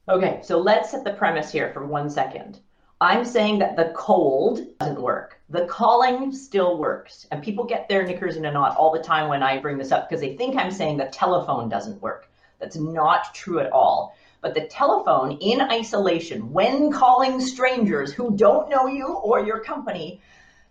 Okay, 0.08 0.40
so 0.42 0.58
let's 0.58 0.90
set 0.90 1.04
the 1.04 1.12
premise 1.12 1.52
here 1.52 1.72
for 1.72 1.86
one 1.86 2.10
second. 2.10 2.58
I'm 3.00 3.24
saying 3.24 3.60
that 3.60 3.76
the 3.76 3.92
cold 3.94 4.60
doesn't 4.80 5.00
work. 5.00 5.38
The 5.48 5.66
calling 5.66 6.32
still 6.32 6.76
works. 6.76 7.28
And 7.30 7.40
people 7.40 7.64
get 7.64 7.88
their 7.88 8.04
knickers 8.04 8.34
in 8.34 8.44
a 8.44 8.50
knot 8.50 8.76
all 8.76 8.90
the 8.92 9.02
time 9.02 9.28
when 9.28 9.44
I 9.44 9.60
bring 9.60 9.78
this 9.78 9.92
up 9.92 10.08
because 10.08 10.20
they 10.20 10.36
think 10.36 10.56
I'm 10.56 10.72
saying 10.72 10.96
the 10.96 11.06
telephone 11.06 11.68
doesn't 11.68 12.02
work. 12.02 12.28
That's 12.58 12.74
not 12.74 13.32
true 13.32 13.60
at 13.60 13.70
all. 13.70 14.16
But 14.40 14.54
the 14.54 14.66
telephone 14.66 15.38
in 15.38 15.60
isolation, 15.60 16.52
when 16.52 16.90
calling 16.90 17.40
strangers 17.40 18.12
who 18.12 18.36
don't 18.36 18.70
know 18.70 18.88
you 18.88 19.06
or 19.06 19.46
your 19.46 19.60
company, 19.60 20.20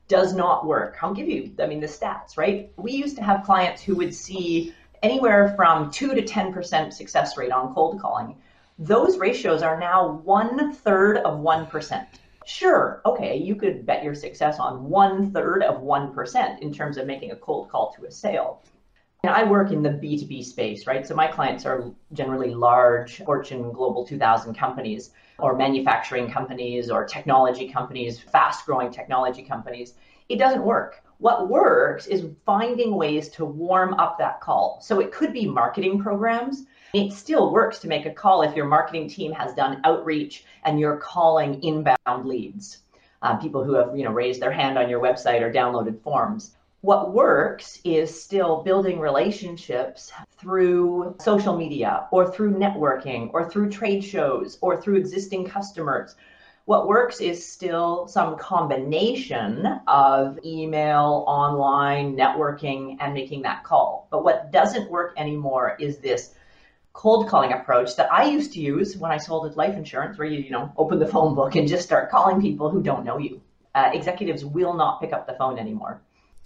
does 0.10 0.34
not 0.34 0.66
work. 0.66 0.98
I'll 1.02 1.14
give 1.14 1.30
you, 1.30 1.54
I 1.58 1.68
mean, 1.68 1.80
the 1.80 1.88
stats, 1.88 2.36
right? 2.36 2.70
We 2.76 2.92
used 2.92 3.16
to 3.16 3.24
have 3.24 3.46
clients 3.46 3.82
who 3.82 3.96
would 3.96 4.14
see 4.14 4.76
anywhere 5.02 5.54
from 5.56 5.90
2 5.90 6.16
to 6.16 6.22
10% 6.22 6.92
success 6.92 7.38
rate 7.38 7.54
on 7.54 7.74
cold 7.74 8.02
calling. 8.02 8.36
Those 8.84 9.20
ratios 9.20 9.62
are 9.62 9.80
now 9.80 10.14
one 10.24 10.74
third 10.74 11.18
of 11.18 11.38
1%. 11.38 12.08
Sure, 12.48 13.00
okay, 13.06 13.38
you 13.38 13.56
could 13.56 13.86
bet 13.86 14.04
your 14.04 14.16
success 14.16 14.58
on 14.58 14.90
one 14.90 15.32
third 15.32 15.62
of 15.62 15.84
1% 15.84 16.60
in 16.62 16.74
terms 16.74 16.98
of 16.98 17.06
making 17.06 17.30
a 17.30 17.36
cold 17.36 17.70
call 17.70 17.94
to 17.94 18.06
a 18.06 18.12
sale. 18.12 18.64
And 19.22 19.32
I 19.32 19.44
work 19.44 19.72
in 19.72 19.84
the 19.84 19.90
B2B 19.90 20.44
space, 20.44 20.88
right? 20.88 21.06
So 21.06 21.14
my 21.14 21.28
clients 21.28 21.64
are 21.64 21.92
generally 22.14 22.56
large 22.56 23.24
Fortune 23.24 23.72
Global 23.72 24.04
2000 24.04 24.56
companies 24.56 25.12
or 25.38 25.56
manufacturing 25.56 26.32
companies 26.32 26.90
or 26.90 27.06
technology 27.06 27.70
companies, 27.70 28.18
fast 28.18 28.66
growing 28.66 28.92
technology 28.92 29.44
companies. 29.44 29.94
It 30.28 30.40
doesn't 30.40 30.64
work. 30.64 31.04
What 31.20 31.50
works 31.50 32.08
is 32.08 32.26
finding 32.48 32.96
ways 32.96 33.30
to 33.30 33.46
warm 33.46 33.94
up 34.00 34.18
that 34.18 34.42
call. 34.42 34.80
So 34.82 35.00
it 35.00 35.12
could 35.12 35.34
be 35.34 35.46
marketing 35.46 36.02
programs. 36.02 36.66
It 36.94 37.14
still 37.14 37.54
works 37.54 37.80
to 37.80 37.88
make 37.88 38.06
a 38.06 38.12
call 38.12 38.42
if 38.42 38.54
your 38.54 38.66
marketing 38.66 39.08
team 39.08 39.32
has 39.32 39.54
done 39.54 39.80
outreach 39.86 40.44
and 40.66 40.78
you're 40.78 40.98
calling 40.98 41.64
inbound 41.64 42.26
leads, 42.26 42.80
uh, 43.22 43.38
people 43.38 43.64
who 43.64 43.76
have 43.76 43.96
you 43.96 44.04
know 44.04 44.12
raised 44.12 44.42
their 44.42 44.52
hand 44.52 44.78
on 44.78 44.90
your 44.90 45.00
website 45.00 45.42
or 45.42 45.54
downloaded 45.54 46.02
forms. 46.02 46.56
What 46.82 47.14
works 47.14 47.80
is 47.86 48.22
still 48.22 48.64
building 48.64 49.00
relationships 49.00 50.12
through 50.38 51.16
social 51.22 51.56
media 51.56 52.08
or 52.12 52.30
through 52.30 52.56
networking 52.56 53.30
or 53.32 53.50
through 53.50 53.70
trade 53.70 54.04
shows 54.04 54.58
or 54.60 54.82
through 54.82 54.98
existing 54.98 55.46
customers. 55.46 56.16
What 56.66 56.88
works 56.88 57.22
is 57.22 57.48
still 57.48 58.08
some 58.08 58.38
combination 58.38 59.66
of 59.88 60.40
email, 60.44 61.24
online, 61.26 62.18
networking, 62.18 62.98
and 63.00 63.14
making 63.14 63.44
that 63.44 63.64
call. 63.64 64.08
But 64.12 64.26
what 64.26 64.52
doesn't 64.52 64.92
work 64.92 65.14
anymore 65.18 65.78
is 65.80 66.00
this 66.00 66.36
cold 66.94 67.30
calling 67.30 67.54
approach 67.54 67.96
that 67.96 68.12
I 68.12 68.26
used 68.26 68.54
to 68.54 68.60
use 68.60 68.98
when 68.98 69.12
I 69.12 69.18
sold 69.18 69.56
life 69.56 69.76
insurance, 69.76 70.18
where 70.18 70.28
you, 70.28 70.40
you 70.40 70.52
know, 70.52 70.72
open 70.78 71.00
the 71.00 71.08
phone 71.08 71.36
book 71.36 71.56
and 71.56 71.68
just 71.68 71.84
start 71.84 72.10
calling 72.12 72.42
people 72.42 72.70
who 72.70 72.82
don't 72.82 73.06
know 73.06 73.18
you. 73.18 73.42
Uh, 73.74 73.90
executives 73.94 74.44
will 74.44 74.74
not 74.74 75.00
pick 75.00 75.14
up 75.14 75.28
the 75.28 75.34
phone 75.34 75.58
anymore. 75.58 76.02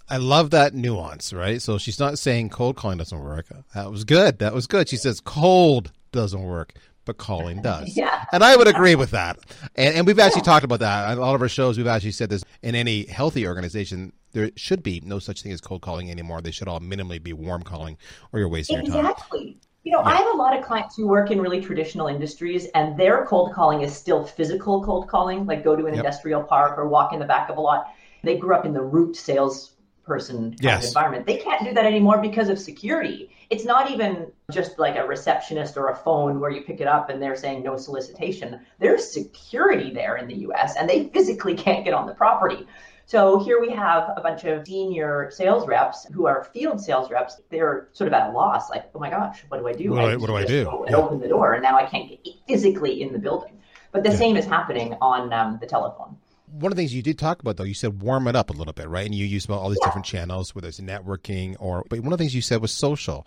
I 0.08 0.18
love 0.18 0.50
that 0.50 0.72
nuance, 0.72 1.32
right? 1.32 1.60
So 1.60 1.78
she's 1.78 1.98
not 1.98 2.18
saying 2.18 2.50
cold 2.50 2.76
calling 2.76 2.98
doesn't 2.98 3.18
work. 3.18 3.46
That 3.74 3.90
was 3.90 4.04
good. 4.04 4.38
That 4.38 4.54
was 4.54 4.68
good. 4.68 4.88
She 4.88 4.96
says 4.96 5.20
cold 5.20 5.90
doesn't 6.12 6.42
work, 6.42 6.74
but 7.04 7.18
calling 7.18 7.60
does. 7.60 7.96
yeah. 7.96 8.24
And 8.30 8.44
I 8.44 8.54
would 8.54 8.68
agree 8.68 8.94
with 8.94 9.10
that. 9.10 9.38
And, 9.74 9.96
and 9.96 10.06
we've 10.06 10.20
actually 10.20 10.42
talked 10.42 10.64
about 10.64 10.78
that. 10.78 11.10
On 11.10 11.18
all 11.18 11.34
of 11.34 11.42
our 11.42 11.48
shows, 11.48 11.76
we've 11.76 11.88
actually 11.88 12.12
said 12.12 12.30
this 12.30 12.44
in 12.62 12.76
any 12.76 13.06
healthy 13.06 13.48
organization, 13.48 14.12
there 14.32 14.50
should 14.54 14.84
be 14.84 15.00
no 15.04 15.18
such 15.18 15.42
thing 15.42 15.50
as 15.50 15.60
cold 15.60 15.82
calling 15.82 16.08
anymore. 16.08 16.40
They 16.40 16.52
should 16.52 16.68
all 16.68 16.78
minimally 16.78 17.20
be 17.20 17.32
warm 17.32 17.62
calling 17.62 17.96
or 18.32 18.38
you're 18.38 18.48
wasting 18.48 18.78
exactly. 18.78 18.94
your 18.94 19.02
time. 19.02 19.12
Exactly. 19.12 19.60
You 19.86 19.92
know, 19.92 20.00
yeah. 20.00 20.08
I 20.08 20.16
have 20.16 20.34
a 20.34 20.36
lot 20.36 20.58
of 20.58 20.64
clients 20.64 20.96
who 20.96 21.06
work 21.06 21.30
in 21.30 21.40
really 21.40 21.60
traditional 21.60 22.08
industries, 22.08 22.66
and 22.74 22.98
their 22.98 23.24
cold 23.24 23.52
calling 23.52 23.82
is 23.82 23.94
still 23.94 24.24
physical 24.24 24.82
cold 24.82 25.06
calling, 25.06 25.46
like 25.46 25.62
go 25.62 25.76
to 25.76 25.86
an 25.86 25.94
yep. 25.94 26.04
industrial 26.04 26.42
park 26.42 26.76
or 26.76 26.88
walk 26.88 27.12
in 27.12 27.20
the 27.20 27.24
back 27.24 27.50
of 27.50 27.56
a 27.56 27.60
lot. 27.60 27.94
They 28.24 28.36
grew 28.36 28.56
up 28.56 28.66
in 28.66 28.72
the 28.72 28.82
route 28.82 29.14
salesperson 29.14 30.56
yes. 30.58 30.88
environment. 30.88 31.24
They 31.24 31.36
can't 31.36 31.64
do 31.64 31.72
that 31.72 31.86
anymore 31.86 32.20
because 32.20 32.48
of 32.48 32.58
security. 32.58 33.30
It's 33.48 33.64
not 33.64 33.88
even 33.88 34.32
just 34.50 34.76
like 34.80 34.96
a 34.96 35.06
receptionist 35.06 35.76
or 35.76 35.90
a 35.90 35.94
phone 35.94 36.40
where 36.40 36.50
you 36.50 36.62
pick 36.62 36.80
it 36.80 36.88
up 36.88 37.08
and 37.08 37.22
they're 37.22 37.36
saying 37.36 37.62
no 37.62 37.76
solicitation. 37.76 38.58
There's 38.80 39.08
security 39.08 39.92
there 39.92 40.16
in 40.16 40.26
the 40.26 40.34
US 40.48 40.74
and 40.74 40.90
they 40.90 41.10
physically 41.10 41.54
can't 41.54 41.84
get 41.84 41.94
on 41.94 42.08
the 42.08 42.14
property. 42.14 42.66
So 43.08 43.38
here 43.38 43.60
we 43.60 43.70
have 43.70 44.12
a 44.16 44.20
bunch 44.20 44.42
of 44.44 44.66
senior 44.66 45.30
sales 45.30 45.64
reps 45.68 46.06
who 46.12 46.26
are 46.26 46.42
field 46.52 46.80
sales 46.80 47.08
reps. 47.08 47.40
They're 47.50 47.88
sort 47.92 48.08
of 48.08 48.14
at 48.14 48.30
a 48.30 48.32
loss, 48.32 48.68
like, 48.68 48.90
oh 48.96 48.98
my 48.98 49.10
gosh, 49.10 49.44
what 49.46 49.58
do 49.58 49.68
I 49.68 49.72
do? 49.74 49.92
What, 49.92 50.04
I, 50.04 50.16
what 50.16 50.26
do 50.26 50.34
I 50.34 50.44
do? 50.44 50.82
And 50.82 50.90
yeah. 50.90 50.96
open 50.96 51.20
the 51.20 51.28
door, 51.28 51.52
and 51.52 51.62
now 51.62 51.78
I 51.78 51.86
can't 51.86 52.08
get 52.08 52.34
physically 52.48 53.02
in 53.02 53.12
the 53.12 53.20
building. 53.20 53.60
But 53.92 54.02
the 54.02 54.10
yeah. 54.10 54.16
same 54.16 54.36
is 54.36 54.44
happening 54.44 54.96
on 55.00 55.32
um, 55.32 55.58
the 55.60 55.66
telephone 55.66 56.16
one 56.46 56.72
of 56.72 56.76
the 56.76 56.80
things 56.80 56.94
you 56.94 57.02
did 57.02 57.18
talk 57.18 57.40
about 57.40 57.56
though, 57.56 57.64
you 57.64 57.74
said 57.74 58.02
warm 58.02 58.28
it 58.28 58.36
up 58.36 58.50
a 58.50 58.52
little 58.52 58.72
bit, 58.72 58.88
right? 58.88 59.04
And 59.04 59.14
you 59.14 59.24
used 59.24 59.48
about 59.48 59.60
all 59.60 59.68
these 59.68 59.78
yeah. 59.82 59.88
different 59.88 60.06
channels, 60.06 60.54
whether 60.54 60.68
it's 60.68 60.80
networking 60.80 61.56
or 61.58 61.84
but 61.88 62.00
one 62.00 62.12
of 62.12 62.18
the 62.18 62.22
things 62.22 62.34
you 62.34 62.42
said 62.42 62.60
was 62.60 62.72
social. 62.72 63.26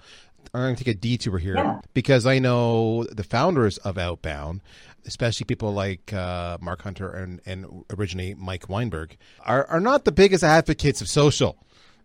I'm 0.54 0.62
going 0.62 0.76
to 0.76 0.84
take 0.84 0.96
a 0.96 0.98
detour 0.98 1.38
here 1.38 1.56
yeah. 1.56 1.82
because 1.94 2.26
I 2.26 2.40
know 2.40 3.04
the 3.04 3.24
founders 3.24 3.78
of 3.80 3.98
Outbound, 3.98 4.62
especially 5.06 5.46
people 5.46 5.74
like 5.74 6.12
uh, 6.14 6.58
Mark 6.62 6.82
Hunter 6.82 7.12
and, 7.12 7.42
and 7.46 7.86
originally 7.92 8.34
Mike 8.34 8.68
Weinberg, 8.70 9.18
are, 9.46 9.66
are 9.66 9.80
not 9.80 10.06
the 10.06 10.12
biggest 10.12 10.44
advocates 10.44 11.02
of 11.02 11.10
social. 11.10 11.58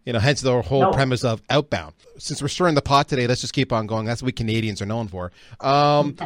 You 0.04 0.12
know, 0.12 0.18
hence 0.18 0.42
the 0.42 0.61
whole 0.61 0.82
no. 0.82 0.92
premise 0.92 1.25
of 1.25 1.42
outbound. 1.49 1.94
Since 2.18 2.42
we're 2.42 2.49
stirring 2.49 2.75
the 2.75 2.82
pot 2.82 3.08
today, 3.08 3.26
let's 3.26 3.40
just 3.40 3.54
keep 3.54 3.73
on 3.73 3.87
going. 3.87 4.04
That's 4.04 4.23
what 4.23 4.26
we 4.26 4.32
Canadians 4.32 4.82
are 4.82 4.87
known 4.87 5.08
for. 5.08 5.32
Um, 5.61 6.16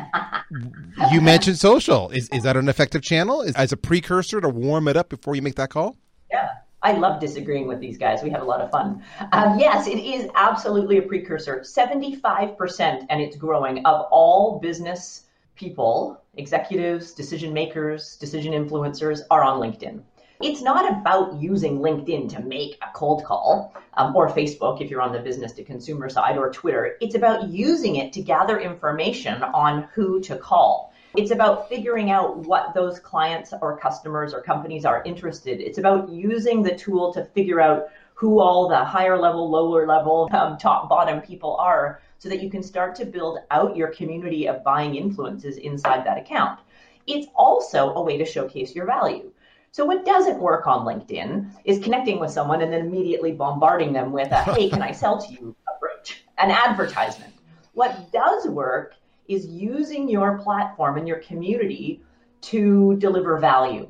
you 1.13 1.21
mentioned 1.21 1.59
social. 1.59 2.11
Is 2.11 2.29
is 2.31 2.43
that 2.43 2.57
an 2.57 2.69
effective 2.69 3.03
channel? 3.03 3.43
Is, 3.43 3.55
as 3.55 3.73
a 3.73 3.77
precursor 3.77 4.41
to 4.41 4.49
warm 4.49 4.89
it 4.89 4.97
up 4.97 5.09
before 5.09 5.37
you 5.37 5.43
make 5.43 5.55
that 5.57 5.71
call? 5.71 5.97
Yeah. 6.31 6.49
I 6.83 6.93
love 6.93 7.21
disagreeing 7.21 7.67
with 7.67 7.81
these 7.81 7.99
guys. 7.99 8.23
We 8.23 8.31
have 8.31 8.41
a 8.41 8.45
lot 8.45 8.61
of 8.61 8.71
fun. 8.71 9.03
Um, 9.33 9.59
yes, 9.59 9.89
it 9.89 9.99
is 9.99 10.31
absolutely 10.37 10.99
a 10.99 11.03
precursor. 11.03 11.61
75%, 11.61 13.07
and 13.11 13.21
it's 13.21 13.37
growing, 13.37 13.85
of 13.85 14.07
all 14.13 14.61
business 14.61 15.25
people, 15.57 16.23
executives, 16.37 17.13
decision 17.13 17.53
makers, 17.53 18.17
decision 18.17 18.53
influencers 18.53 19.23
are 19.31 19.43
on 19.43 19.61
LinkedIn. 19.61 20.01
It's 20.41 20.63
not 20.63 20.89
about 20.89 21.43
using 21.43 21.81
LinkedIn 21.81 22.29
to 22.37 22.41
make 22.41 22.79
a 22.81 22.93
cold 22.95 23.25
call 23.25 23.75
um, 23.95 24.15
or 24.15 24.29
Facebook 24.29 24.81
if 24.81 24.89
you're 24.89 25.03
on 25.03 25.13
the 25.13 25.19
business 25.19 25.51
to 25.55 25.65
consumer 25.65 26.09
side 26.09 26.39
or 26.39 26.53
Twitter. 26.53 26.97
It's 27.01 27.17
about 27.17 27.49
using 27.49 27.97
it 27.97 28.13
to 28.13 28.23
gather 28.23 28.61
information 28.61 29.43
on 29.43 29.89
who 29.95 30.21
to 30.21 30.37
call. 30.37 30.95
It's 31.17 31.33
about 31.33 31.69
figuring 31.69 32.13
out 32.13 32.37
what 32.37 32.73
those 32.73 33.01
clients 33.01 33.53
or 33.61 33.79
customers 33.79 34.33
or 34.33 34.41
companies 34.41 34.85
are 34.85 35.03
interested. 35.03 35.61
It's 35.61 35.79
about 35.79 36.09
using 36.09 36.63
the 36.63 36.77
tool 36.77 37.13
to 37.15 37.25
figure 37.25 37.61
out 37.61 37.89
who 38.15 38.39
all 38.39 38.69
the 38.69 38.85
higher 38.85 39.19
level, 39.19 39.51
lower 39.51 39.89
level, 39.89 40.29
um, 40.33 40.57
top, 40.57 40.89
bottom 40.89 41.21
people 41.21 41.57
are 41.57 42.01
so 42.19 42.29
that 42.29 42.41
you 42.41 42.49
can 42.49 42.63
start 42.63 42.95
to 42.95 43.05
build 43.05 43.39
out 43.51 43.77
your 43.77 43.89
community 43.89 44.47
of 44.47 44.63
buying 44.63 44.95
influences 44.95 45.57
inside 45.57 46.07
that 46.07 46.19
account. 46.19 46.61
It's 47.09 47.27
also 47.35 47.93
a 47.95 48.03
way 48.03 48.19
to 48.19 48.25
showcase 48.25 48.73
your 48.73 48.87
value. 48.87 49.33
So 49.71 49.85
what 49.85 50.05
doesn't 50.05 50.41
work 50.41 50.67
on 50.67 50.87
LinkedIn 50.87 51.51
is 51.65 51.79
connecting 51.79 52.19
with 52.19 52.31
someone 52.31 52.63
and 52.63 52.73
then 52.73 52.87
immediately 52.87 53.33
bombarding 53.33 53.93
them 53.93 54.13
with 54.13 54.33
a 54.33 54.43
"Hey, 54.43 54.69
can 54.69 54.83
I 54.83 54.93
sell 54.93 55.19
to 55.19 55.33
you?" 55.33 55.55
approach, 55.77 56.25
an 56.39 56.51
advertisement. 56.51 57.35
What 57.75 58.11
does 58.11 58.47
work 58.47 58.95
is 59.29 59.47
using 59.47 60.09
your 60.09 60.39
platform 60.39 60.97
and 60.97 61.07
your 61.07 61.19
community 61.19 62.03
to 62.41 62.97
deliver 62.97 63.39
value. 63.39 63.89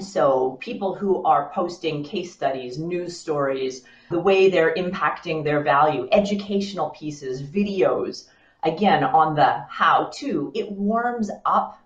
So 0.00 0.58
people 0.60 0.94
who 0.94 1.24
are 1.24 1.50
posting 1.52 2.04
case 2.04 2.32
studies, 2.32 2.78
news 2.78 3.18
stories, 3.18 3.84
the 4.10 4.20
way 4.20 4.48
they're 4.48 4.74
impacting 4.74 5.42
their 5.42 5.62
value, 5.62 6.08
educational 6.12 6.90
pieces, 6.90 7.42
videos, 7.42 8.28
again, 8.62 9.02
on 9.02 9.34
the 9.34 9.64
how 9.68 10.10
to, 10.14 10.52
it 10.54 10.70
warms 10.70 11.30
up 11.44 11.79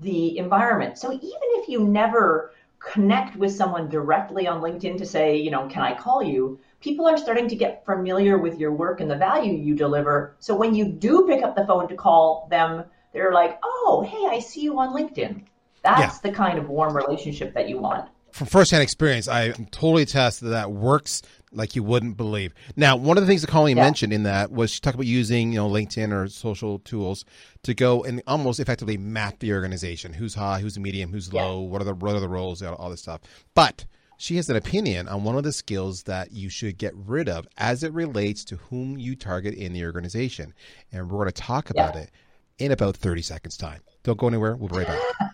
the 0.00 0.38
environment. 0.38 0.98
So 0.98 1.12
even 1.12 1.22
if 1.22 1.68
you 1.68 1.84
never 1.84 2.52
connect 2.78 3.36
with 3.36 3.54
someone 3.54 3.88
directly 3.88 4.46
on 4.46 4.60
LinkedIn 4.60 4.98
to 4.98 5.06
say, 5.06 5.36
you 5.36 5.50
know, 5.50 5.66
can 5.68 5.82
I 5.82 5.94
call 5.94 6.22
you? 6.22 6.58
People 6.80 7.06
are 7.08 7.16
starting 7.16 7.48
to 7.48 7.56
get 7.56 7.84
familiar 7.84 8.38
with 8.38 8.58
your 8.58 8.72
work 8.72 9.00
and 9.00 9.10
the 9.10 9.16
value 9.16 9.52
you 9.52 9.74
deliver. 9.74 10.36
So 10.38 10.54
when 10.54 10.74
you 10.74 10.86
do 10.86 11.26
pick 11.26 11.42
up 11.42 11.56
the 11.56 11.66
phone 11.66 11.88
to 11.88 11.96
call 11.96 12.46
them, 12.50 12.84
they're 13.12 13.32
like, 13.32 13.58
oh, 13.64 14.06
hey, 14.08 14.36
I 14.36 14.38
see 14.38 14.60
you 14.60 14.78
on 14.78 14.94
LinkedIn. 14.94 15.42
That's 15.82 16.20
yeah. 16.22 16.30
the 16.30 16.36
kind 16.36 16.58
of 16.58 16.68
warm 16.68 16.96
relationship 16.96 17.54
that 17.54 17.68
you 17.68 17.78
want. 17.78 18.08
From 18.38 18.46
firsthand 18.46 18.84
experience, 18.84 19.26
I 19.26 19.50
totally 19.72 20.04
attest 20.04 20.42
that 20.42 20.50
that 20.50 20.70
works 20.70 21.22
like 21.50 21.74
you 21.74 21.82
wouldn't 21.82 22.16
believe. 22.16 22.54
Now, 22.76 22.94
one 22.96 23.18
of 23.18 23.24
the 23.24 23.26
things 23.26 23.40
that 23.40 23.50
Colleen 23.50 23.76
yeah. 23.76 23.82
mentioned 23.82 24.12
in 24.12 24.22
that 24.22 24.52
was 24.52 24.70
she 24.70 24.78
talked 24.78 24.94
about 24.94 25.08
using, 25.08 25.50
you 25.50 25.58
know, 25.58 25.68
LinkedIn 25.68 26.12
or 26.12 26.28
social 26.28 26.78
tools 26.78 27.24
to 27.64 27.74
go 27.74 28.04
and 28.04 28.22
almost 28.28 28.60
effectively 28.60 28.96
map 28.96 29.40
the 29.40 29.52
organization: 29.52 30.12
who's 30.12 30.36
high, 30.36 30.60
who's 30.60 30.78
medium, 30.78 31.10
who's 31.10 31.32
yeah. 31.32 31.42
low, 31.42 31.62
what 31.62 31.82
are 31.82 31.84
the 31.84 31.94
what 31.94 32.14
are 32.14 32.20
the 32.20 32.28
roles, 32.28 32.62
all 32.62 32.90
this 32.90 33.00
stuff. 33.00 33.22
But 33.54 33.86
she 34.18 34.36
has 34.36 34.48
an 34.48 34.54
opinion 34.54 35.08
on 35.08 35.24
one 35.24 35.36
of 35.36 35.42
the 35.42 35.52
skills 35.52 36.04
that 36.04 36.30
you 36.30 36.48
should 36.48 36.78
get 36.78 36.94
rid 36.94 37.28
of 37.28 37.48
as 37.56 37.82
it 37.82 37.92
relates 37.92 38.44
to 38.44 38.56
whom 38.56 38.98
you 38.98 39.16
target 39.16 39.54
in 39.54 39.72
the 39.72 39.84
organization, 39.84 40.54
and 40.92 41.10
we're 41.10 41.18
going 41.18 41.26
to 41.26 41.32
talk 41.32 41.70
about 41.70 41.96
yeah. 41.96 42.02
it 42.02 42.10
in 42.58 42.70
about 42.70 42.96
thirty 42.96 43.22
seconds 43.22 43.56
time. 43.56 43.80
Don't 44.04 44.16
go 44.16 44.28
anywhere. 44.28 44.54
We'll 44.54 44.68
be 44.68 44.76
right 44.76 44.86
back. 44.86 45.27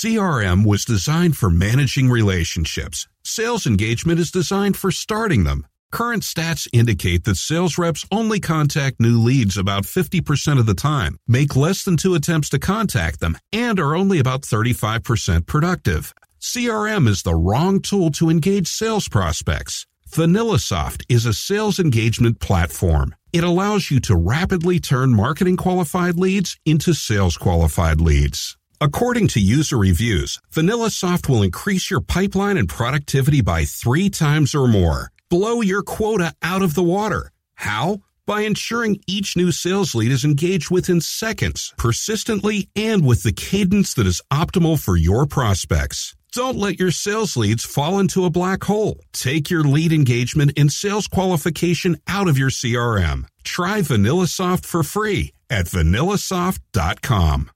CRM 0.00 0.64
was 0.64 0.84
designed 0.84 1.36
for 1.36 1.50
managing 1.50 2.08
relationships. 2.08 3.08
Sales 3.24 3.66
engagement 3.66 4.20
is 4.20 4.30
designed 4.30 4.76
for 4.76 4.92
starting 4.92 5.42
them. 5.42 5.66
Current 5.90 6.22
stats 6.22 6.68
indicate 6.72 7.24
that 7.24 7.34
sales 7.34 7.78
reps 7.78 8.06
only 8.12 8.38
contact 8.38 9.00
new 9.00 9.18
leads 9.18 9.56
about 9.56 9.82
50% 9.82 10.60
of 10.60 10.66
the 10.66 10.74
time, 10.74 11.18
make 11.26 11.56
less 11.56 11.82
than 11.82 11.96
two 11.96 12.14
attempts 12.14 12.48
to 12.50 12.60
contact 12.60 13.18
them, 13.18 13.36
and 13.52 13.80
are 13.80 13.96
only 13.96 14.20
about 14.20 14.42
35% 14.42 15.46
productive. 15.46 16.14
CRM 16.40 17.08
is 17.08 17.24
the 17.24 17.34
wrong 17.34 17.80
tool 17.80 18.12
to 18.12 18.30
engage 18.30 18.68
sales 18.68 19.08
prospects. 19.08 19.84
VanillaSoft 20.12 21.06
is 21.08 21.26
a 21.26 21.34
sales 21.34 21.80
engagement 21.80 22.38
platform. 22.38 23.16
It 23.32 23.42
allows 23.42 23.90
you 23.90 23.98
to 24.02 24.14
rapidly 24.14 24.78
turn 24.78 25.12
marketing 25.12 25.56
qualified 25.56 26.14
leads 26.14 26.56
into 26.64 26.94
sales 26.94 27.36
qualified 27.36 28.00
leads. 28.00 28.57
According 28.80 29.26
to 29.28 29.40
user 29.40 29.76
reviews, 29.76 30.38
VanillaSoft 30.54 31.28
will 31.28 31.42
increase 31.42 31.90
your 31.90 32.00
pipeline 32.00 32.56
and 32.56 32.68
productivity 32.68 33.40
by 33.40 33.64
three 33.64 34.08
times 34.08 34.54
or 34.54 34.68
more. 34.68 35.10
Blow 35.28 35.60
your 35.62 35.82
quota 35.82 36.32
out 36.42 36.62
of 36.62 36.76
the 36.76 36.82
water. 36.84 37.32
How? 37.54 37.98
By 38.24 38.42
ensuring 38.42 39.00
each 39.08 39.36
new 39.36 39.50
sales 39.50 39.96
lead 39.96 40.12
is 40.12 40.24
engaged 40.24 40.70
within 40.70 41.00
seconds, 41.00 41.74
persistently, 41.76 42.68
and 42.76 43.04
with 43.04 43.24
the 43.24 43.32
cadence 43.32 43.94
that 43.94 44.06
is 44.06 44.22
optimal 44.32 44.78
for 44.78 44.96
your 44.96 45.26
prospects. 45.26 46.14
Don't 46.30 46.56
let 46.56 46.78
your 46.78 46.92
sales 46.92 47.36
leads 47.36 47.64
fall 47.64 47.98
into 47.98 48.24
a 48.24 48.30
black 48.30 48.62
hole. 48.62 49.00
Take 49.12 49.50
your 49.50 49.64
lead 49.64 49.92
engagement 49.92 50.52
and 50.56 50.70
sales 50.70 51.08
qualification 51.08 51.96
out 52.06 52.28
of 52.28 52.38
your 52.38 52.50
CRM. 52.50 53.24
Try 53.42 53.80
VanillaSoft 53.80 54.64
for 54.64 54.84
free 54.84 55.32
at 55.50 55.66
vanillasoft.com. 55.66 57.50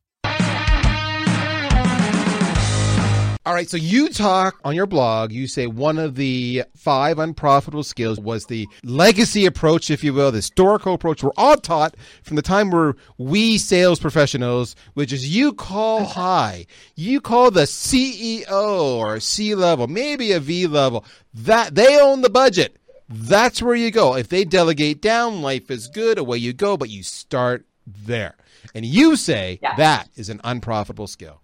All 3.44 3.54
right, 3.54 3.68
so 3.68 3.76
you 3.76 4.08
talk 4.08 4.60
on 4.64 4.76
your 4.76 4.86
blog, 4.86 5.32
you 5.32 5.48
say 5.48 5.66
one 5.66 5.98
of 5.98 6.14
the 6.14 6.62
five 6.76 7.18
unprofitable 7.18 7.82
skills 7.82 8.20
was 8.20 8.46
the 8.46 8.68
legacy 8.84 9.46
approach, 9.46 9.90
if 9.90 10.04
you 10.04 10.14
will, 10.14 10.30
the 10.30 10.38
historical 10.38 10.94
approach 10.94 11.24
we're 11.24 11.32
all 11.36 11.56
taught 11.56 11.96
from 12.22 12.36
the 12.36 12.42
time 12.42 12.70
we're 12.70 12.94
we 13.18 13.58
sales 13.58 13.98
professionals, 13.98 14.76
which 14.94 15.12
is 15.12 15.34
you 15.34 15.52
call 15.54 16.04
high. 16.04 16.66
You 16.94 17.20
call 17.20 17.50
the 17.50 17.62
CEO 17.62 18.48
or 18.48 19.18
C 19.18 19.56
level, 19.56 19.88
maybe 19.88 20.30
a 20.30 20.38
V 20.38 20.68
level. 20.68 21.04
That 21.34 21.74
they 21.74 22.00
own 22.00 22.20
the 22.20 22.30
budget. 22.30 22.76
That's 23.08 23.60
where 23.60 23.74
you 23.74 23.90
go. 23.90 24.14
If 24.14 24.28
they 24.28 24.44
delegate 24.44 25.02
down, 25.02 25.42
life 25.42 25.68
is 25.68 25.88
good, 25.88 26.16
away 26.16 26.38
you 26.38 26.52
go, 26.52 26.76
but 26.76 26.90
you 26.90 27.02
start 27.02 27.66
there. 27.88 28.36
And 28.72 28.86
you 28.86 29.16
say 29.16 29.58
yeah. 29.60 29.74
that 29.74 30.10
is 30.14 30.28
an 30.28 30.40
unprofitable 30.44 31.08
skill. 31.08 31.42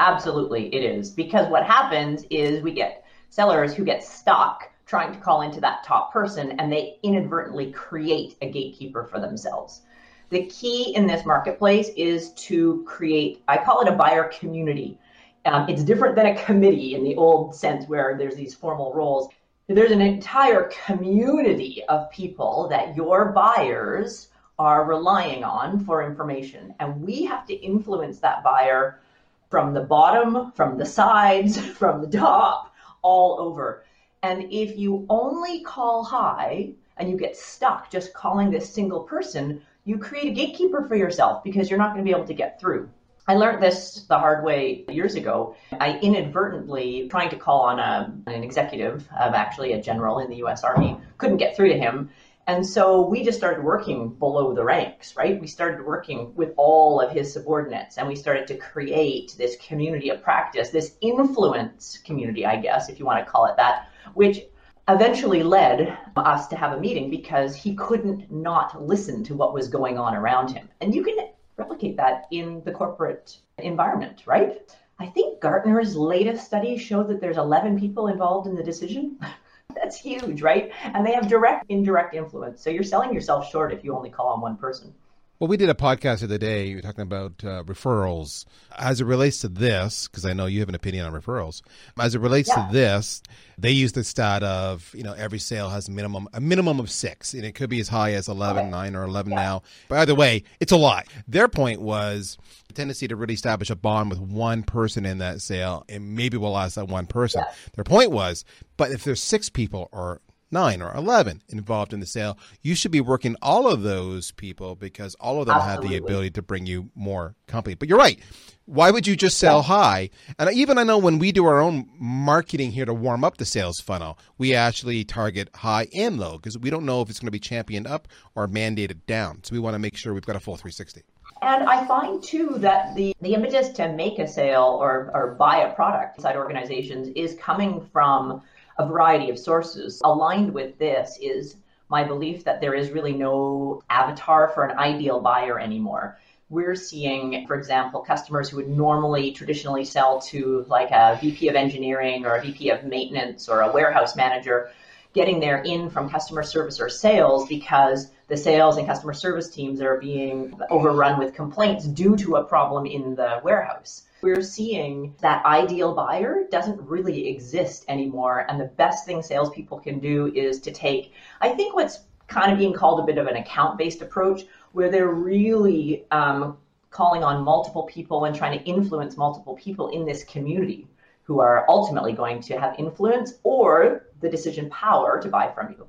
Absolutely, 0.00 0.74
it 0.74 0.84
is. 0.84 1.10
Because 1.10 1.48
what 1.48 1.64
happens 1.64 2.24
is 2.30 2.62
we 2.62 2.72
get 2.72 3.04
sellers 3.30 3.74
who 3.74 3.84
get 3.84 4.02
stuck 4.02 4.70
trying 4.86 5.12
to 5.12 5.20
call 5.20 5.42
into 5.42 5.60
that 5.60 5.84
top 5.84 6.12
person 6.12 6.52
and 6.58 6.72
they 6.72 6.98
inadvertently 7.02 7.70
create 7.72 8.36
a 8.40 8.50
gatekeeper 8.50 9.04
for 9.04 9.20
themselves. 9.20 9.82
The 10.30 10.46
key 10.46 10.94
in 10.94 11.06
this 11.06 11.26
marketplace 11.26 11.90
is 11.96 12.32
to 12.34 12.84
create, 12.86 13.42
I 13.48 13.58
call 13.58 13.80
it 13.80 13.88
a 13.88 13.96
buyer 13.96 14.24
community. 14.24 14.98
Um, 15.44 15.68
it's 15.68 15.82
different 15.82 16.16
than 16.16 16.26
a 16.26 16.44
committee 16.44 16.94
in 16.94 17.04
the 17.04 17.16
old 17.16 17.54
sense 17.54 17.86
where 17.86 18.16
there's 18.18 18.34
these 18.34 18.54
formal 18.54 18.92
roles. 18.94 19.28
There's 19.68 19.90
an 19.90 20.00
entire 20.00 20.70
community 20.86 21.82
of 21.88 22.10
people 22.10 22.68
that 22.70 22.96
your 22.96 23.26
buyers 23.32 24.28
are 24.58 24.84
relying 24.84 25.44
on 25.44 25.84
for 25.84 26.02
information. 26.02 26.74
And 26.80 27.02
we 27.02 27.24
have 27.24 27.46
to 27.46 27.54
influence 27.54 28.18
that 28.20 28.42
buyer 28.42 29.00
from 29.48 29.74
the 29.74 29.80
bottom, 29.80 30.52
from 30.52 30.78
the 30.78 30.86
sides, 30.86 31.58
from 31.78 32.00
the 32.02 32.18
top, 32.18 32.74
all 33.02 33.40
over. 33.40 33.84
And 34.22 34.52
if 34.52 34.76
you 34.76 35.06
only 35.08 35.62
call 35.62 36.04
high 36.04 36.72
and 36.96 37.08
you 37.08 37.16
get 37.16 37.36
stuck 37.36 37.90
just 37.90 38.12
calling 38.12 38.50
this 38.50 38.72
single 38.72 39.00
person, 39.00 39.62
you 39.84 39.98
create 39.98 40.28
a 40.28 40.34
gatekeeper 40.34 40.86
for 40.86 40.96
yourself 40.96 41.42
because 41.44 41.70
you're 41.70 41.78
not 41.78 41.94
going 41.94 42.04
to 42.04 42.08
be 42.08 42.14
able 42.14 42.26
to 42.26 42.34
get 42.34 42.60
through. 42.60 42.90
I 43.28 43.34
learned 43.34 43.62
this 43.62 44.06
the 44.08 44.18
hard 44.18 44.42
way 44.42 44.86
years 44.88 45.14
ago. 45.14 45.54
I 45.78 45.98
inadvertently, 45.98 47.08
trying 47.10 47.28
to 47.30 47.36
call 47.36 47.60
on 47.60 47.78
a, 47.78 48.12
an 48.26 48.42
executive 48.42 49.06
of 49.18 49.34
actually 49.34 49.74
a 49.74 49.82
general 49.82 50.18
in 50.18 50.30
the 50.30 50.36
US 50.44 50.64
Army, 50.64 50.98
couldn't 51.18 51.36
get 51.36 51.54
through 51.54 51.68
to 51.68 51.78
him. 51.78 52.08
And 52.48 52.66
so 52.66 53.02
we 53.02 53.22
just 53.22 53.36
started 53.36 53.62
working 53.62 54.08
below 54.08 54.54
the 54.54 54.64
ranks, 54.64 55.14
right? 55.16 55.38
We 55.38 55.46
started 55.46 55.84
working 55.84 56.34
with 56.34 56.54
all 56.56 56.98
of 56.98 57.12
his 57.12 57.30
subordinates 57.30 57.98
and 57.98 58.08
we 58.08 58.16
started 58.16 58.46
to 58.46 58.56
create 58.56 59.34
this 59.36 59.54
community 59.56 60.08
of 60.08 60.22
practice, 60.22 60.70
this 60.70 60.94
influence 61.02 61.98
community, 61.98 62.46
I 62.46 62.56
guess, 62.56 62.88
if 62.88 62.98
you 62.98 63.04
want 63.04 63.22
to 63.22 63.30
call 63.30 63.44
it 63.44 63.56
that, 63.58 63.90
which 64.14 64.46
eventually 64.88 65.42
led 65.42 65.98
us 66.16 66.46
to 66.46 66.56
have 66.56 66.72
a 66.72 66.80
meeting 66.80 67.10
because 67.10 67.54
he 67.54 67.74
couldn't 67.74 68.32
not 68.32 68.82
listen 68.82 69.22
to 69.24 69.34
what 69.34 69.52
was 69.52 69.68
going 69.68 69.98
on 69.98 70.14
around 70.14 70.50
him. 70.50 70.70
And 70.80 70.94
you 70.94 71.04
can 71.04 71.28
replicate 71.58 71.98
that 71.98 72.28
in 72.30 72.62
the 72.64 72.72
corporate 72.72 73.36
environment, 73.58 74.22
right? 74.24 74.74
I 74.98 75.06
think 75.08 75.42
Gartner's 75.42 75.94
latest 75.96 76.46
study 76.46 76.78
showed 76.78 77.08
that 77.08 77.20
there's 77.20 77.36
11 77.36 77.78
people 77.78 78.08
involved 78.08 78.46
in 78.46 78.56
the 78.56 78.62
decision. 78.62 79.18
That's 79.74 80.00
huge, 80.00 80.42
right? 80.42 80.70
And 80.82 81.06
they 81.06 81.12
have 81.12 81.28
direct, 81.28 81.66
indirect 81.68 82.14
influence. 82.14 82.62
So 82.62 82.70
you're 82.70 82.82
selling 82.82 83.12
yourself 83.12 83.50
short 83.50 83.72
if 83.72 83.84
you 83.84 83.94
only 83.94 84.10
call 84.10 84.28
on 84.28 84.40
one 84.40 84.56
person. 84.56 84.94
Well, 85.40 85.46
we 85.46 85.56
did 85.56 85.68
a 85.68 85.74
podcast 85.74 86.18
the 86.18 86.24
other 86.24 86.38
day. 86.38 86.66
You 86.66 86.76
were 86.76 86.82
talking 86.82 87.02
about 87.02 87.44
uh, 87.44 87.62
referrals 87.62 88.44
as 88.76 89.00
it 89.00 89.04
relates 89.04 89.38
to 89.42 89.48
this, 89.48 90.08
because 90.08 90.26
I 90.26 90.32
know 90.32 90.46
you 90.46 90.58
have 90.58 90.68
an 90.68 90.74
opinion 90.74 91.06
on 91.06 91.12
referrals. 91.12 91.62
As 91.96 92.16
it 92.16 92.20
relates 92.20 92.48
yeah. 92.48 92.66
to 92.66 92.72
this, 92.72 93.22
they 93.56 93.70
use 93.70 93.92
the 93.92 94.02
stat 94.02 94.42
of 94.42 94.92
you 94.96 95.04
know 95.04 95.12
every 95.12 95.38
sale 95.38 95.68
has 95.68 95.86
a 95.86 95.92
minimum 95.92 96.26
a 96.32 96.40
minimum 96.40 96.80
of 96.80 96.90
six, 96.90 97.34
and 97.34 97.44
it 97.44 97.54
could 97.54 97.70
be 97.70 97.78
as 97.78 97.86
high 97.86 98.14
as 98.14 98.26
11, 98.26 98.62
okay. 98.62 98.70
9, 98.70 98.96
or 98.96 99.04
eleven 99.04 99.32
yeah. 99.32 99.38
now. 99.38 99.62
But 99.88 100.00
either 100.00 100.16
way, 100.16 100.42
it's 100.58 100.72
a 100.72 100.76
lot. 100.76 101.06
Their 101.28 101.46
point 101.46 101.80
was 101.80 102.36
the 102.66 102.74
tendency 102.74 103.06
to 103.06 103.14
really 103.14 103.34
establish 103.34 103.70
a 103.70 103.76
bond 103.76 104.10
with 104.10 104.18
one 104.18 104.64
person 104.64 105.06
in 105.06 105.18
that 105.18 105.40
sale, 105.40 105.84
and 105.88 106.16
maybe 106.16 106.36
we'll 106.36 106.50
last 106.50 106.74
that 106.74 106.88
one 106.88 107.06
person. 107.06 107.44
Yeah. 107.46 107.54
Their 107.76 107.84
point 107.84 108.10
was, 108.10 108.44
but 108.76 108.90
if 108.90 109.04
there's 109.04 109.22
six 109.22 109.48
people 109.48 109.88
or 109.92 110.20
nine 110.50 110.82
or 110.82 110.94
11 110.94 111.42
involved 111.48 111.92
in 111.92 112.00
the 112.00 112.06
sale, 112.06 112.38
you 112.62 112.74
should 112.74 112.90
be 112.90 113.00
working 113.00 113.36
all 113.42 113.68
of 113.68 113.82
those 113.82 114.32
people 114.32 114.74
because 114.74 115.14
all 115.16 115.40
of 115.40 115.46
them 115.46 115.56
Absolutely. 115.56 115.88
have 115.88 115.90
the 115.90 116.04
ability 116.04 116.30
to 116.30 116.42
bring 116.42 116.66
you 116.66 116.90
more 116.94 117.34
company. 117.46 117.74
But 117.74 117.88
you're 117.88 117.98
right. 117.98 118.18
Why 118.64 118.90
would 118.90 119.06
you 119.06 119.16
just 119.16 119.38
sell 119.38 119.58
yeah. 119.58 119.62
high? 119.62 120.10
And 120.38 120.52
even 120.52 120.76
I 120.76 120.82
know 120.82 120.98
when 120.98 121.18
we 121.18 121.32
do 121.32 121.46
our 121.46 121.60
own 121.60 121.88
marketing 121.98 122.72
here 122.72 122.84
to 122.84 122.92
warm 122.92 123.24
up 123.24 123.38
the 123.38 123.46
sales 123.46 123.80
funnel, 123.80 124.18
we 124.36 124.54
actually 124.54 125.04
target 125.04 125.48
high 125.54 125.86
and 125.94 126.18
low 126.18 126.36
because 126.36 126.58
we 126.58 126.68
don't 126.68 126.84
know 126.84 127.00
if 127.00 127.08
it's 127.08 127.18
going 127.18 127.28
to 127.28 127.32
be 127.32 127.38
championed 127.38 127.86
up 127.86 128.08
or 128.34 128.46
mandated 128.46 129.06
down. 129.06 129.42
So 129.42 129.54
we 129.54 129.58
want 129.58 129.74
to 129.74 129.78
make 129.78 129.96
sure 129.96 130.12
we've 130.12 130.26
got 130.26 130.36
a 130.36 130.40
full 130.40 130.56
360. 130.56 131.02
And 131.40 131.68
I 131.68 131.86
find 131.86 132.22
too 132.22 132.56
that 132.58 132.94
the, 132.96 133.14
the 133.20 133.34
impetus 133.34 133.68
to 133.70 133.92
make 133.92 134.18
a 134.18 134.26
sale 134.26 134.78
or, 134.80 135.10
or 135.14 135.36
buy 135.38 135.58
a 135.58 135.72
product 135.74 136.18
inside 136.18 136.36
organizations 136.36 137.08
is 137.14 137.36
coming 137.36 137.88
from 137.92 138.42
a 138.78 138.86
variety 138.86 139.30
of 139.30 139.38
sources. 139.38 140.00
Aligned 140.04 140.52
with 140.52 140.78
this 140.78 141.18
is 141.20 141.56
my 141.88 142.04
belief 142.04 142.44
that 142.44 142.60
there 142.60 142.74
is 142.74 142.90
really 142.90 143.12
no 143.12 143.82
avatar 143.90 144.48
for 144.54 144.64
an 144.64 144.78
ideal 144.78 145.20
buyer 145.20 145.58
anymore. 145.58 146.18
we're 146.50 146.74
seeing, 146.74 147.46
for 147.46 147.56
example, 147.56 148.00
customers 148.00 148.48
who 148.48 148.56
would 148.56 148.70
normally 148.70 149.32
traditionally 149.32 149.84
sell 149.84 150.18
to 150.18 150.64
like 150.66 150.90
a 150.90 151.18
VP 151.20 151.48
of 151.48 151.54
engineering 151.54 152.24
or 152.24 152.36
a 152.36 152.40
VP 152.40 152.70
of 152.70 152.84
maintenance 152.84 153.50
or 153.50 153.60
a 153.60 153.70
warehouse 153.70 154.16
manager 154.16 154.70
getting 155.12 155.40
their 155.40 155.58
in 155.62 155.90
from 155.90 156.08
customer 156.08 156.42
service 156.42 156.80
or 156.80 156.88
sales 156.88 157.46
because 157.48 158.10
the 158.28 158.36
sales 158.36 158.78
and 158.78 158.86
customer 158.86 159.12
service 159.12 159.50
teams 159.50 159.82
are 159.82 159.98
being 159.98 160.58
overrun 160.70 161.18
with 161.18 161.34
complaints 161.34 161.84
due 161.84 162.16
to 162.16 162.36
a 162.36 162.44
problem 162.44 162.86
in 162.86 163.14
the 163.14 163.40
warehouse. 163.42 164.04
We're 164.20 164.42
seeing 164.42 165.14
that 165.20 165.44
ideal 165.44 165.94
buyer 165.94 166.44
doesn't 166.50 166.80
really 166.80 167.28
exist 167.28 167.84
anymore. 167.88 168.46
And 168.48 168.60
the 168.60 168.66
best 168.66 169.06
thing 169.06 169.22
salespeople 169.22 169.80
can 169.80 170.00
do 170.00 170.32
is 170.34 170.60
to 170.62 170.72
take, 170.72 171.12
I 171.40 171.50
think, 171.50 171.74
what's 171.74 172.00
kind 172.26 172.52
of 172.52 172.58
being 172.58 172.72
called 172.72 173.00
a 173.00 173.04
bit 173.04 173.18
of 173.18 173.26
an 173.26 173.36
account 173.36 173.78
based 173.78 174.02
approach, 174.02 174.42
where 174.72 174.90
they're 174.90 175.12
really 175.12 176.04
um, 176.10 176.58
calling 176.90 177.22
on 177.22 177.44
multiple 177.44 177.84
people 177.84 178.24
and 178.24 178.34
trying 178.34 178.58
to 178.58 178.64
influence 178.64 179.16
multiple 179.16 179.54
people 179.56 179.88
in 179.88 180.04
this 180.04 180.24
community 180.24 180.88
who 181.22 181.40
are 181.40 181.66
ultimately 181.68 182.12
going 182.12 182.40
to 182.40 182.58
have 182.58 182.74
influence 182.78 183.34
or 183.42 184.06
the 184.20 184.28
decision 184.28 184.70
power 184.70 185.20
to 185.20 185.28
buy 185.28 185.50
from 185.52 185.70
you. 185.72 185.86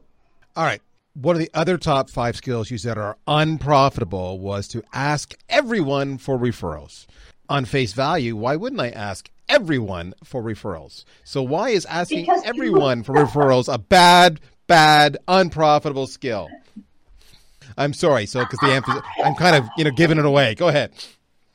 All 0.55 0.65
right. 0.65 0.81
One 1.13 1.35
of 1.35 1.39
the 1.39 1.49
other 1.53 1.77
top 1.77 2.09
five 2.09 2.35
skills 2.35 2.69
you 2.69 2.77
said 2.77 2.97
are 2.97 3.17
unprofitable 3.27 4.39
was 4.39 4.67
to 4.69 4.83
ask 4.93 5.33
everyone 5.49 6.17
for 6.17 6.37
referrals. 6.37 7.07
On 7.49 7.65
face 7.65 7.93
value, 7.93 8.35
why 8.35 8.55
wouldn't 8.55 8.79
I 8.79 8.89
ask 8.89 9.27
everyone 9.49 10.13
for 10.23 10.43
referrals? 10.43 11.03
So 11.23 11.41
why 11.41 11.69
is 11.69 11.83
asking 11.85 12.21
because 12.21 12.43
everyone 12.45 13.01
for 13.01 13.15
referrals 13.15 13.73
a 13.73 13.79
bad, 13.79 14.39
bad, 14.67 15.17
unprofitable 15.27 16.05
skill? 16.05 16.47
I'm 17.75 17.93
sorry. 17.93 18.27
So 18.27 18.41
because 18.41 18.59
the 18.59 18.71
emphasis, 18.71 19.01
I'm 19.23 19.33
kind 19.33 19.55
of 19.55 19.67
you 19.77 19.83
know 19.83 19.91
giving 19.91 20.19
it 20.19 20.25
away. 20.25 20.53
Go 20.53 20.67
ahead. 20.67 20.91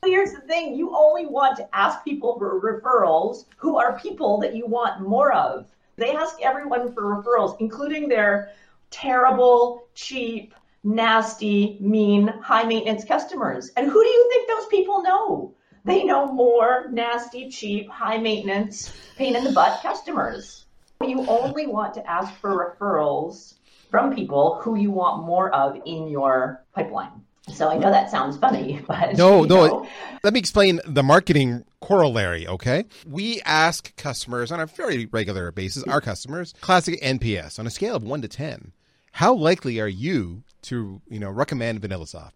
Here's 0.04 0.32
the 0.32 0.40
thing: 0.40 0.74
you 0.74 0.94
only 0.96 1.26
want 1.26 1.56
to 1.58 1.68
ask 1.72 2.04
people 2.04 2.36
for 2.38 2.60
referrals 2.60 3.44
who 3.56 3.78
are 3.78 3.96
people 3.98 4.40
that 4.40 4.56
you 4.56 4.66
want 4.66 5.00
more 5.00 5.32
of. 5.32 5.66
They 5.96 6.10
ask 6.10 6.42
everyone 6.42 6.92
for 6.92 7.22
referrals, 7.22 7.56
including 7.60 8.08
their 8.08 8.50
terrible, 8.90 9.86
cheap, 9.94 10.54
nasty, 10.82 11.78
mean, 11.80 12.26
high 12.26 12.64
maintenance 12.64 13.04
customers. 13.04 13.70
And 13.76 13.88
who 13.88 14.02
do 14.02 14.08
you 14.08 14.28
think 14.32 14.48
those 14.48 14.66
people 14.66 15.02
know? 15.02 15.54
They 15.84 16.04
know 16.04 16.32
more 16.32 16.86
nasty, 16.90 17.50
cheap, 17.50 17.90
high 17.90 18.18
maintenance, 18.18 18.92
pain 19.16 19.36
in 19.36 19.44
the 19.44 19.52
butt 19.52 19.82
customers. 19.82 20.64
You 21.02 21.26
only 21.26 21.66
want 21.66 21.94
to 21.94 22.10
ask 22.10 22.32
for 22.40 22.76
referrals 22.80 23.54
from 23.90 24.14
people 24.14 24.60
who 24.62 24.76
you 24.76 24.90
want 24.90 25.24
more 25.24 25.54
of 25.54 25.76
in 25.84 26.08
your 26.08 26.64
pipeline. 26.74 27.22
So 27.52 27.68
I 27.68 27.76
know 27.76 27.90
that 27.90 28.10
sounds 28.10 28.38
funny, 28.38 28.82
but 28.88 29.16
no, 29.16 29.44
no. 29.44 29.66
Know. 29.66 29.88
Let 30.22 30.32
me 30.32 30.40
explain 30.40 30.80
the 30.86 31.02
marketing 31.02 31.64
corollary. 31.80 32.48
Okay, 32.48 32.84
we 33.06 33.42
ask 33.42 33.94
customers 33.96 34.50
on 34.50 34.60
a 34.60 34.66
very 34.66 35.06
regular 35.06 35.52
basis, 35.52 35.82
our 35.84 36.00
customers, 36.00 36.54
classic 36.62 37.00
NPS 37.02 37.58
on 37.58 37.66
a 37.66 37.70
scale 37.70 37.94
of 37.94 38.02
one 38.02 38.22
to 38.22 38.28
ten. 38.28 38.72
How 39.12 39.34
likely 39.34 39.78
are 39.78 39.88
you 39.88 40.42
to, 40.62 41.00
you 41.08 41.20
know, 41.20 41.30
recommend 41.30 41.82
VanillaSoft? 41.82 42.32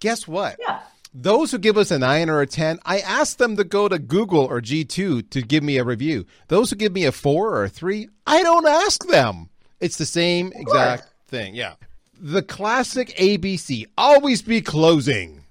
Guess 0.00 0.26
what? 0.26 0.56
Yeah. 0.58 0.80
Those 1.16 1.52
who 1.52 1.58
give 1.58 1.78
us 1.78 1.92
a 1.92 1.98
9 2.00 2.28
or 2.28 2.40
a 2.40 2.46
10, 2.46 2.80
I 2.84 2.98
ask 2.98 3.38
them 3.38 3.56
to 3.56 3.62
go 3.62 3.86
to 3.86 4.00
Google 4.00 4.44
or 4.44 4.60
G2 4.60 5.30
to 5.30 5.42
give 5.42 5.62
me 5.62 5.76
a 5.76 5.84
review. 5.84 6.26
Those 6.48 6.70
who 6.70 6.76
give 6.76 6.92
me 6.92 7.04
a 7.04 7.12
4 7.12 7.54
or 7.54 7.64
a 7.64 7.68
3, 7.68 8.08
I 8.26 8.42
don't 8.42 8.66
ask 8.66 9.06
them. 9.06 9.48
It's 9.78 9.96
the 9.96 10.06
same 10.06 10.52
exact 10.56 11.12
thing. 11.28 11.54
Yeah. 11.54 11.74
The 12.18 12.42
classic 12.42 13.10
ABC, 13.16 13.84
always 13.96 14.42
be 14.42 14.60
closing. 14.60 15.44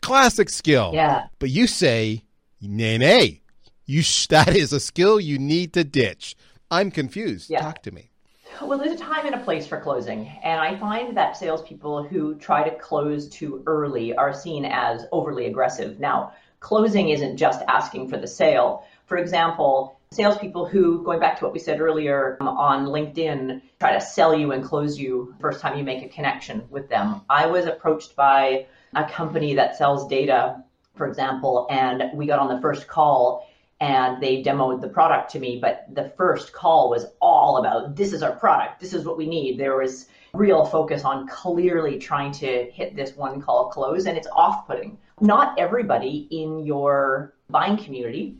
Classic 0.00 0.48
skill. 0.48 0.92
Yeah. 0.94 1.26
But 1.38 1.50
you 1.50 1.66
say, 1.66 2.24
nay, 2.62 2.96
nay. 2.96 3.42
You 3.84 4.00
sh- 4.02 4.26
that 4.30 4.56
is 4.56 4.72
a 4.72 4.80
skill 4.80 5.20
you 5.20 5.38
need 5.38 5.74
to 5.74 5.84
ditch. 5.84 6.36
I'm 6.70 6.90
confused. 6.90 7.50
Yeah. 7.50 7.60
Talk 7.60 7.82
to 7.82 7.92
me. 7.92 8.11
Well, 8.60 8.78
there's 8.78 8.92
a 9.00 9.04
time 9.04 9.26
and 9.26 9.34
a 9.34 9.44
place 9.44 9.66
for 9.66 9.80
closing. 9.80 10.28
And 10.42 10.60
I 10.60 10.76
find 10.76 11.16
that 11.16 11.36
salespeople 11.36 12.04
who 12.04 12.34
try 12.36 12.68
to 12.68 12.76
close 12.78 13.28
too 13.28 13.62
early 13.66 14.14
are 14.14 14.32
seen 14.32 14.64
as 14.64 15.04
overly 15.10 15.46
aggressive. 15.46 15.98
Now, 15.98 16.32
closing 16.60 17.08
isn't 17.08 17.36
just 17.36 17.62
asking 17.66 18.08
for 18.08 18.18
the 18.18 18.26
sale. 18.26 18.84
For 19.06 19.16
example, 19.16 19.98
salespeople 20.12 20.66
who, 20.66 21.02
going 21.02 21.18
back 21.18 21.38
to 21.38 21.44
what 21.44 21.52
we 21.52 21.58
said 21.58 21.80
earlier 21.80 22.36
um, 22.40 22.48
on 22.48 22.86
LinkedIn, 22.86 23.62
try 23.80 23.92
to 23.94 24.00
sell 24.00 24.34
you 24.34 24.52
and 24.52 24.64
close 24.64 24.98
you 24.98 25.34
first 25.40 25.60
time 25.60 25.76
you 25.76 25.84
make 25.84 26.04
a 26.04 26.08
connection 26.08 26.64
with 26.70 26.88
them. 26.88 27.22
I 27.28 27.46
was 27.46 27.66
approached 27.66 28.14
by 28.14 28.66
a 28.94 29.08
company 29.08 29.54
that 29.54 29.76
sells 29.76 30.06
data, 30.06 30.62
for 30.94 31.06
example, 31.06 31.66
and 31.70 32.04
we 32.14 32.26
got 32.26 32.38
on 32.38 32.54
the 32.54 32.60
first 32.60 32.86
call 32.86 33.48
and 33.82 34.22
they 34.22 34.40
demoed 34.40 34.80
the 34.80 34.88
product 34.88 35.32
to 35.32 35.40
me. 35.40 35.58
But 35.60 35.86
the 35.92 36.12
first 36.16 36.52
call 36.52 36.88
was 36.88 37.06
all 37.20 37.56
about 37.56 37.96
this 37.96 38.12
is 38.12 38.22
our 38.22 38.36
product, 38.36 38.80
this 38.80 38.94
is 38.94 39.04
what 39.04 39.18
we 39.18 39.26
need. 39.26 39.58
There 39.58 39.76
was 39.76 40.06
real 40.32 40.64
focus 40.64 41.04
on 41.04 41.26
clearly 41.26 41.98
trying 41.98 42.30
to 42.34 42.70
hit 42.70 42.94
this 42.94 43.16
one 43.16 43.42
call 43.42 43.70
close, 43.70 44.06
and 44.06 44.16
it's 44.16 44.28
off 44.28 44.68
putting. 44.68 44.98
Not 45.20 45.58
everybody 45.58 46.28
in 46.30 46.64
your 46.64 47.34
buying 47.50 47.76
community 47.76 48.36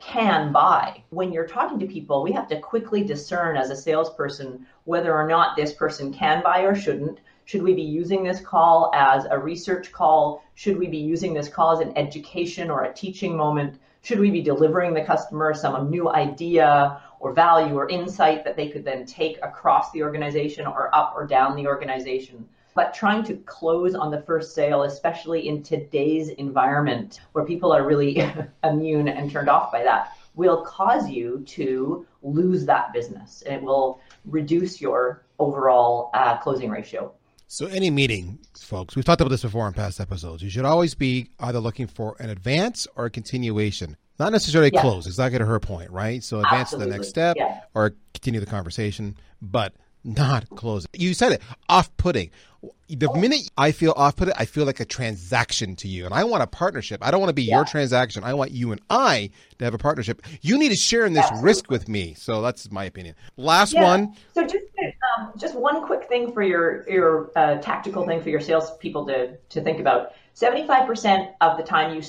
can 0.00 0.52
buy. 0.52 1.02
When 1.10 1.32
you're 1.32 1.48
talking 1.48 1.80
to 1.80 1.86
people, 1.86 2.22
we 2.22 2.30
have 2.32 2.48
to 2.48 2.60
quickly 2.60 3.02
discern 3.02 3.56
as 3.56 3.70
a 3.70 3.76
salesperson 3.76 4.66
whether 4.84 5.12
or 5.12 5.26
not 5.26 5.56
this 5.56 5.72
person 5.72 6.12
can 6.12 6.44
buy 6.44 6.60
or 6.60 6.76
shouldn't. 6.76 7.18
Should 7.44 7.64
we 7.64 7.74
be 7.74 7.82
using 7.82 8.22
this 8.22 8.40
call 8.40 8.92
as 8.94 9.24
a 9.28 9.38
research 9.38 9.90
call? 9.90 10.44
Should 10.54 10.78
we 10.78 10.86
be 10.86 10.98
using 10.98 11.34
this 11.34 11.48
call 11.48 11.72
as 11.72 11.80
an 11.80 11.96
education 11.98 12.70
or 12.70 12.84
a 12.84 12.94
teaching 12.94 13.36
moment? 13.36 13.80
Should 14.06 14.20
we 14.20 14.30
be 14.30 14.40
delivering 14.40 14.94
the 14.94 15.02
customer 15.02 15.52
some 15.52 15.90
new 15.90 16.08
idea 16.08 17.02
or 17.18 17.32
value 17.32 17.74
or 17.74 17.88
insight 17.88 18.44
that 18.44 18.54
they 18.54 18.68
could 18.68 18.84
then 18.84 19.04
take 19.04 19.36
across 19.42 19.90
the 19.90 20.04
organization 20.04 20.64
or 20.64 20.94
up 20.94 21.14
or 21.16 21.26
down 21.26 21.56
the 21.56 21.66
organization? 21.66 22.48
But 22.76 22.94
trying 22.94 23.24
to 23.24 23.34
close 23.38 23.96
on 23.96 24.12
the 24.12 24.22
first 24.22 24.54
sale, 24.54 24.84
especially 24.84 25.48
in 25.48 25.60
today's 25.60 26.28
environment 26.28 27.18
where 27.32 27.44
people 27.44 27.72
are 27.72 27.84
really 27.84 28.22
immune 28.62 29.08
and 29.08 29.28
turned 29.28 29.48
off 29.48 29.72
by 29.72 29.82
that, 29.82 30.12
will 30.36 30.64
cause 30.64 31.10
you 31.10 31.42
to 31.48 32.06
lose 32.22 32.64
that 32.64 32.92
business. 32.92 33.42
And 33.44 33.56
it 33.56 33.62
will 33.64 34.00
reduce 34.24 34.80
your 34.80 35.26
overall 35.40 36.10
uh, 36.14 36.36
closing 36.36 36.70
ratio. 36.70 37.12
So, 37.48 37.66
any 37.66 37.90
meeting, 37.90 38.40
folks, 38.58 38.96
we've 38.96 39.04
talked 39.04 39.20
about 39.20 39.30
this 39.30 39.42
before 39.42 39.68
in 39.68 39.72
past 39.72 40.00
episodes. 40.00 40.42
You 40.42 40.50
should 40.50 40.64
always 40.64 40.96
be 40.96 41.30
either 41.38 41.60
looking 41.60 41.86
for 41.86 42.16
an 42.18 42.28
advance 42.28 42.88
or 42.96 43.04
a 43.04 43.10
continuation, 43.10 43.96
not 44.18 44.32
necessarily 44.32 44.72
yeah. 44.74 44.80
close. 44.80 45.06
It's 45.06 45.18
not 45.18 45.30
getting 45.30 45.46
her 45.46 45.60
point, 45.60 45.92
right? 45.92 46.24
So, 46.24 46.38
advance 46.38 46.72
Absolutely. 46.72 46.86
to 46.86 46.90
the 46.90 46.96
next 46.98 47.08
step 47.08 47.36
or 47.72 47.94
continue 48.14 48.40
the 48.40 48.46
conversation, 48.46 49.16
but 49.40 49.74
not 50.02 50.50
close. 50.50 50.88
You 50.92 51.14
said 51.14 51.32
it, 51.32 51.42
off 51.68 51.96
putting 51.96 52.30
the 52.88 53.08
oh. 53.08 53.14
minute 53.14 53.50
I 53.56 53.72
feel 53.72 53.92
off 53.96 54.16
put, 54.16 54.28
I 54.36 54.44
feel 54.44 54.64
like 54.64 54.80
a 54.80 54.84
transaction 54.84 55.76
to 55.76 55.88
you, 55.88 56.04
and 56.04 56.14
I 56.14 56.24
want 56.24 56.42
a 56.42 56.46
partnership. 56.46 57.04
I 57.04 57.10
don't 57.10 57.20
want 57.20 57.30
to 57.30 57.34
be 57.34 57.44
yeah. 57.44 57.56
your 57.56 57.64
transaction. 57.64 58.24
I 58.24 58.34
want 58.34 58.52
you 58.52 58.72
and 58.72 58.80
I 58.90 59.30
to 59.58 59.64
have 59.64 59.74
a 59.74 59.78
partnership. 59.78 60.22
You 60.42 60.58
need 60.58 60.70
to 60.70 60.76
share 60.76 61.04
in 61.04 61.12
this 61.12 61.24
Absolutely. 61.24 61.48
risk 61.48 61.70
with 61.70 61.88
me. 61.88 62.14
So 62.14 62.42
that's 62.42 62.70
my 62.70 62.84
opinion. 62.84 63.14
Last 63.36 63.72
yeah. 63.72 63.82
one. 63.82 64.16
So 64.34 64.42
just 64.42 64.66
um, 65.16 65.32
just 65.36 65.54
one 65.54 65.84
quick 65.84 66.08
thing 66.08 66.32
for 66.32 66.42
your 66.42 66.88
your 66.88 67.30
uh, 67.36 67.56
tactical 67.56 68.06
thing 68.06 68.22
for 68.22 68.30
your 68.30 68.40
salespeople 68.40 69.06
to 69.06 69.36
to 69.36 69.60
think 69.60 69.80
about. 69.80 70.12
Seventy 70.34 70.66
five 70.66 70.86
percent 70.86 71.30
of 71.40 71.56
the 71.56 71.62
time 71.62 71.94
you 71.94 72.02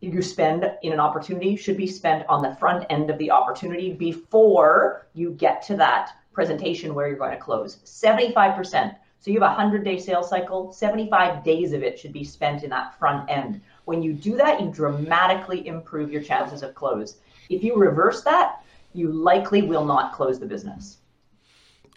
you 0.00 0.22
spend 0.22 0.70
in 0.82 0.92
an 0.92 1.00
opportunity 1.00 1.56
should 1.56 1.76
be 1.76 1.86
spent 1.86 2.26
on 2.28 2.42
the 2.42 2.54
front 2.56 2.86
end 2.88 3.10
of 3.10 3.18
the 3.18 3.30
opportunity 3.30 3.92
before 3.92 5.06
you 5.14 5.32
get 5.32 5.62
to 5.62 5.76
that 5.76 6.12
presentation 6.32 6.94
where 6.94 7.08
you're 7.08 7.18
going 7.18 7.32
to 7.32 7.36
close. 7.36 7.78
Seventy 7.84 8.32
five 8.32 8.56
percent. 8.56 8.94
So 9.20 9.30
you 9.30 9.40
have 9.40 9.50
a 9.50 9.54
100 9.54 9.84
day 9.84 9.98
sales 9.98 10.30
cycle, 10.30 10.72
75 10.72 11.44
days 11.44 11.74
of 11.74 11.82
it 11.82 11.98
should 11.98 12.14
be 12.14 12.24
spent 12.24 12.64
in 12.64 12.70
that 12.70 12.98
front 12.98 13.28
end. 13.30 13.60
When 13.84 14.02
you 14.02 14.14
do 14.14 14.34
that, 14.36 14.62
you 14.62 14.70
dramatically 14.70 15.66
improve 15.66 16.10
your 16.10 16.22
chances 16.22 16.62
of 16.62 16.74
close. 16.74 17.18
If 17.50 17.62
you 17.62 17.76
reverse 17.76 18.22
that, 18.22 18.64
you 18.94 19.12
likely 19.12 19.60
will 19.60 19.84
not 19.84 20.14
close 20.14 20.40
the 20.40 20.46
business. 20.46 20.99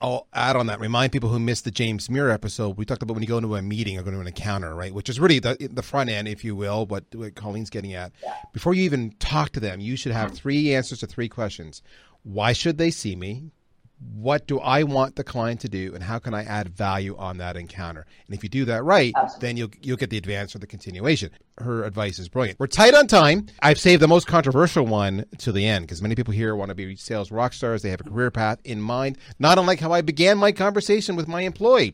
I'll 0.03 0.27
add 0.33 0.57
on 0.57 0.67
that. 0.67 0.81
Remind 0.81 1.13
people 1.13 1.29
who 1.29 1.39
missed 1.39 1.63
the 1.63 1.71
James 1.71 2.09
Muir 2.09 2.29
episode. 2.29 2.77
We 2.77 2.83
talked 2.83 3.01
about 3.01 3.13
when 3.13 3.23
you 3.23 3.27
go 3.27 3.37
into 3.37 3.55
a 3.55 3.61
meeting 3.61 3.97
or 3.97 4.03
go 4.03 4.11
to 4.11 4.19
an 4.19 4.27
encounter, 4.27 4.75
right? 4.75 4.93
Which 4.93 5.07
is 5.07 5.17
really 5.17 5.39
the 5.39 5.55
the 5.71 5.81
front 5.81 6.09
end, 6.09 6.27
if 6.27 6.43
you 6.43 6.57
will, 6.57 6.85
what, 6.85 7.05
what 7.15 7.35
Colleen's 7.35 7.69
getting 7.69 7.93
at. 7.93 8.11
Before 8.51 8.73
you 8.73 8.83
even 8.83 9.11
talk 9.19 9.51
to 9.51 9.61
them, 9.61 9.79
you 9.79 9.95
should 9.95 10.11
have 10.11 10.27
mm-hmm. 10.27 10.35
three 10.35 10.75
answers 10.75 10.99
to 10.99 11.07
three 11.07 11.29
questions. 11.29 11.81
Why 12.23 12.51
should 12.51 12.77
they 12.77 12.91
see 12.91 13.15
me? 13.15 13.51
What 13.99 14.47
do 14.47 14.59
I 14.59 14.83
want 14.83 15.15
the 15.15 15.23
client 15.23 15.61
to 15.61 15.69
do, 15.69 15.93
and 15.93 16.03
how 16.03 16.19
can 16.19 16.33
I 16.33 16.43
add 16.43 16.69
value 16.69 17.15
on 17.17 17.37
that 17.37 17.55
encounter? 17.55 18.05
And 18.27 18.35
if 18.35 18.43
you 18.43 18.49
do 18.49 18.65
that 18.65 18.83
right, 18.83 19.13
Absolutely. 19.15 19.47
then 19.47 19.57
you'll 19.57 19.69
you'll 19.81 19.97
get 19.97 20.09
the 20.09 20.17
advance 20.17 20.55
or 20.55 20.59
the 20.59 20.67
continuation. 20.67 21.29
Her 21.57 21.83
advice 21.83 22.19
is 22.19 22.29
brilliant. 22.29 22.59
We're 22.59 22.67
tight 22.67 22.93
on 22.93 23.07
time. 23.07 23.47
I've 23.61 23.79
saved 23.79 24.01
the 24.01 24.07
most 24.07 24.27
controversial 24.27 24.85
one 24.85 25.25
to 25.39 25.51
the 25.51 25.65
end 25.65 25.85
because 25.85 26.01
many 26.01 26.15
people 26.15 26.33
here 26.33 26.55
want 26.55 26.69
to 26.69 26.75
be 26.75 26.95
sales 26.95 27.31
rock 27.31 27.53
stars. 27.53 27.81
They 27.81 27.89
have 27.91 28.01
a 28.01 28.05
career 28.05 28.31
path 28.31 28.59
in 28.63 28.81
mind, 28.81 29.17
not 29.39 29.57
unlike 29.57 29.79
how 29.79 29.91
I 29.91 30.01
began 30.01 30.37
my 30.37 30.51
conversation 30.51 31.15
with 31.15 31.27
my 31.27 31.41
employee. 31.41 31.93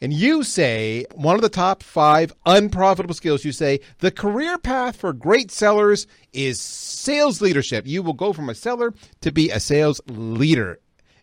And 0.00 0.12
you 0.12 0.44
say 0.44 1.06
one 1.14 1.34
of 1.34 1.42
the 1.42 1.48
top 1.48 1.82
five 1.82 2.32
unprofitable 2.46 3.14
skills, 3.14 3.44
you 3.44 3.52
say 3.52 3.80
the 3.98 4.12
career 4.12 4.56
path 4.56 4.96
for 4.96 5.12
great 5.12 5.50
sellers 5.50 6.06
is 6.32 6.60
sales 6.60 7.40
leadership. 7.40 7.86
You 7.86 8.02
will 8.02 8.12
go 8.12 8.32
from 8.32 8.48
a 8.48 8.54
seller 8.54 8.94
to 9.22 9.32
be 9.32 9.50
a 9.50 9.58
sales 9.58 10.00
leader. 10.06 10.78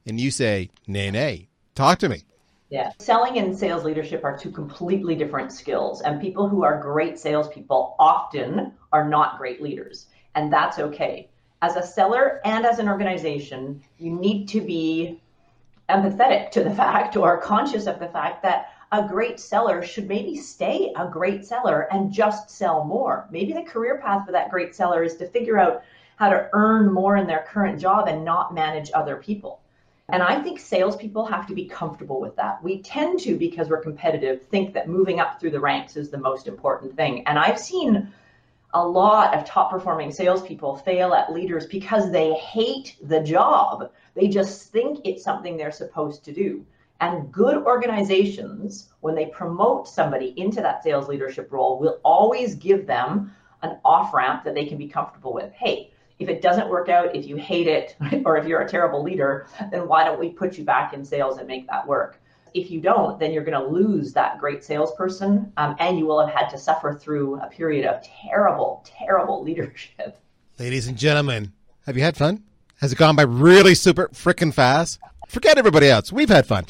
And 0.07 0.19
you 0.19 0.29
say, 0.29 0.69
nay, 0.87 1.09
nay. 1.09 1.47
Talk 1.73 1.99
to 1.99 2.09
me. 2.09 2.23
Yeah. 2.69 2.91
Selling 2.99 3.37
and 3.37 3.57
sales 3.57 3.83
leadership 3.83 4.23
are 4.23 4.37
two 4.37 4.51
completely 4.51 5.15
different 5.15 5.51
skills. 5.51 6.01
And 6.01 6.21
people 6.21 6.47
who 6.47 6.63
are 6.63 6.79
great 6.79 7.19
salespeople 7.19 7.95
often 7.99 8.73
are 8.91 9.07
not 9.07 9.37
great 9.37 9.61
leaders. 9.61 10.07
And 10.35 10.51
that's 10.51 10.79
okay. 10.79 11.29
As 11.61 11.75
a 11.75 11.83
seller 11.83 12.41
and 12.45 12.65
as 12.65 12.79
an 12.79 12.89
organization, 12.89 13.81
you 13.97 14.11
need 14.11 14.47
to 14.49 14.61
be 14.61 15.21
empathetic 15.89 16.51
to 16.51 16.63
the 16.63 16.75
fact 16.75 17.15
or 17.15 17.41
conscious 17.41 17.87
of 17.87 17.99
the 17.99 18.09
fact 18.09 18.43
that 18.43 18.71
a 18.91 19.07
great 19.07 19.39
seller 19.39 19.81
should 19.81 20.07
maybe 20.07 20.37
stay 20.37 20.93
a 20.95 21.07
great 21.07 21.45
seller 21.45 21.87
and 21.91 22.11
just 22.11 22.49
sell 22.49 22.83
more. 22.83 23.27
Maybe 23.31 23.53
the 23.53 23.63
career 23.63 23.99
path 23.99 24.25
for 24.25 24.31
that 24.31 24.51
great 24.51 24.75
seller 24.75 25.03
is 25.03 25.17
to 25.17 25.27
figure 25.27 25.57
out 25.57 25.83
how 26.17 26.29
to 26.29 26.49
earn 26.53 26.93
more 26.93 27.17
in 27.17 27.27
their 27.27 27.45
current 27.47 27.79
job 27.79 28.07
and 28.07 28.23
not 28.23 28.53
manage 28.53 28.91
other 28.93 29.17
people. 29.17 29.61
And 30.09 30.21
I 30.21 30.41
think 30.41 30.59
salespeople 30.59 31.25
have 31.25 31.47
to 31.47 31.55
be 31.55 31.65
comfortable 31.65 32.21
with 32.21 32.35
that. 32.35 32.63
We 32.63 32.81
tend 32.83 33.19
to, 33.21 33.37
because 33.37 33.69
we're 33.69 33.81
competitive, 33.81 34.43
think 34.43 34.73
that 34.73 34.87
moving 34.87 35.19
up 35.19 35.39
through 35.39 35.51
the 35.51 35.59
ranks 35.59 35.97
is 35.97 36.11
the 36.11 36.17
most 36.17 36.47
important 36.47 36.95
thing. 36.95 37.25
And 37.27 37.39
I've 37.39 37.59
seen 37.59 38.13
a 38.75 38.87
lot 38.87 39.33
of 39.33 39.45
top 39.45 39.71
performing 39.71 40.11
salespeople 40.11 40.75
fail 40.75 41.13
at 41.13 41.33
leaders 41.33 41.65
because 41.65 42.11
they 42.11 42.33
hate 42.33 42.97
the 43.01 43.21
job. 43.21 43.89
They 44.13 44.27
just 44.27 44.71
think 44.71 44.99
it's 45.05 45.23
something 45.23 45.57
they're 45.57 45.71
supposed 45.71 46.23
to 46.25 46.33
do. 46.33 46.65
And 47.01 47.31
good 47.31 47.57
organizations, 47.57 48.89
when 48.99 49.15
they 49.15 49.25
promote 49.27 49.87
somebody 49.87 50.33
into 50.37 50.61
that 50.61 50.83
sales 50.83 51.07
leadership 51.07 51.51
role, 51.51 51.79
will 51.79 51.99
always 52.03 52.55
give 52.55 52.85
them 52.85 53.33
an 53.63 53.79
off 53.83 54.13
ramp 54.13 54.43
that 54.43 54.53
they 54.53 54.65
can 54.65 54.77
be 54.77 54.87
comfortable 54.87 55.33
with. 55.33 55.51
Hey, 55.53 55.91
if 56.19 56.29
it 56.29 56.41
doesn't 56.41 56.69
work 56.69 56.89
out, 56.89 57.15
if 57.15 57.25
you 57.25 57.35
hate 57.35 57.67
it, 57.67 57.95
or 58.25 58.37
if 58.37 58.47
you're 58.47 58.61
a 58.61 58.69
terrible 58.69 59.03
leader, 59.03 59.47
then 59.71 59.87
why 59.87 60.03
don't 60.03 60.19
we 60.19 60.29
put 60.29 60.57
you 60.57 60.63
back 60.63 60.93
in 60.93 61.03
sales 61.03 61.37
and 61.37 61.47
make 61.47 61.67
that 61.67 61.85
work? 61.87 62.19
If 62.53 62.71
you 62.71 62.79
don't, 62.79 63.19
then 63.19 63.33
you're 63.33 63.43
going 63.43 63.61
to 63.61 63.69
lose 63.69 64.13
that 64.13 64.39
great 64.39 64.63
salesperson, 64.63 65.51
um, 65.57 65.75
and 65.79 65.97
you 65.97 66.05
will 66.05 66.25
have 66.25 66.33
had 66.33 66.47
to 66.49 66.57
suffer 66.57 66.93
through 66.93 67.35
a 67.41 67.47
period 67.47 67.85
of 67.85 68.01
terrible, 68.01 68.85
terrible 68.85 69.43
leadership. 69.43 70.17
Ladies 70.57 70.87
and 70.87 70.97
gentlemen, 70.97 71.51
have 71.85 71.97
you 71.97 72.03
had 72.03 72.15
fun? 72.15 72.43
Has 72.79 72.93
it 72.93 72.97
gone 72.97 73.15
by 73.17 73.23
really 73.23 73.75
super 73.75 74.07
freaking 74.09 74.53
fast? 74.53 74.99
Forget 75.27 75.57
everybody 75.57 75.89
else. 75.89 76.13
We've 76.13 76.29
had 76.29 76.45
fun. 76.45 76.65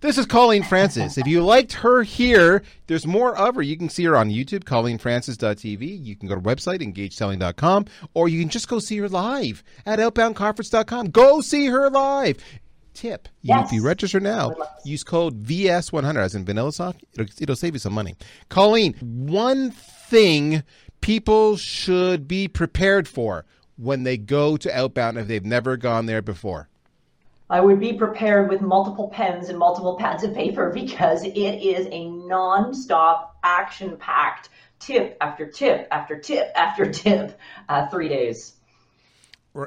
This 0.00 0.16
is 0.16 0.24
Colleen 0.24 0.62
Francis. 0.62 1.18
If 1.18 1.26
you 1.26 1.42
liked 1.44 1.74
her 1.74 2.02
here, 2.02 2.62
there's 2.86 3.06
more 3.06 3.36
of 3.36 3.54
her. 3.56 3.60
You 3.62 3.76
can 3.76 3.90
see 3.90 4.04
her 4.04 4.16
on 4.16 4.30
YouTube, 4.30 4.64
ColleenFrancis.tv. 4.64 6.02
You 6.04 6.16
can 6.16 6.26
go 6.26 6.34
to 6.36 6.40
website, 6.40 6.80
engageselling.com, 6.80 7.84
or 8.14 8.26
you 8.30 8.40
can 8.40 8.48
just 8.48 8.66
go 8.66 8.78
see 8.78 8.96
her 8.96 9.10
live 9.10 9.62
at 9.84 9.98
outboundconference.com. 9.98 11.10
Go 11.10 11.42
see 11.42 11.66
her 11.66 11.90
live. 11.90 12.38
Tip, 12.94 13.28
Yes. 13.42 13.66
if 13.66 13.72
you 13.72 13.82
register 13.82 14.20
now, 14.20 14.54
use 14.84 15.04
code 15.04 15.44
VS100 15.44 16.16
as 16.16 16.34
in 16.34 16.46
Vanilla 16.46 16.72
Soft. 16.72 17.04
It'll, 17.12 17.26
it'll 17.38 17.56
save 17.56 17.74
you 17.74 17.78
some 17.78 17.92
money. 17.92 18.16
Colleen, 18.48 18.94
one 18.94 19.70
thing 19.70 20.62
people 21.02 21.56
should 21.58 22.26
be 22.26 22.48
prepared 22.48 23.06
for 23.06 23.44
when 23.76 24.02
they 24.04 24.16
go 24.16 24.56
to 24.56 24.74
Outbound 24.76 25.18
if 25.18 25.28
they've 25.28 25.44
never 25.44 25.76
gone 25.76 26.06
there 26.06 26.22
before. 26.22 26.69
I 27.50 27.60
would 27.60 27.80
be 27.80 27.94
prepared 27.94 28.48
with 28.48 28.60
multiple 28.60 29.08
pens 29.08 29.48
and 29.48 29.58
multiple 29.58 29.96
pads 29.96 30.22
of 30.22 30.32
paper 30.32 30.70
because 30.70 31.24
it 31.24 31.36
is 31.36 31.88
a 31.90 32.08
non-stop, 32.08 33.38
action-packed 33.42 34.50
tip 34.78 35.16
after 35.20 35.46
tip 35.46 35.88
after 35.90 36.16
tip 36.16 36.52
after 36.54 36.88
tip, 36.90 37.36
uh, 37.68 37.88
three 37.88 38.08
days. 38.08 38.54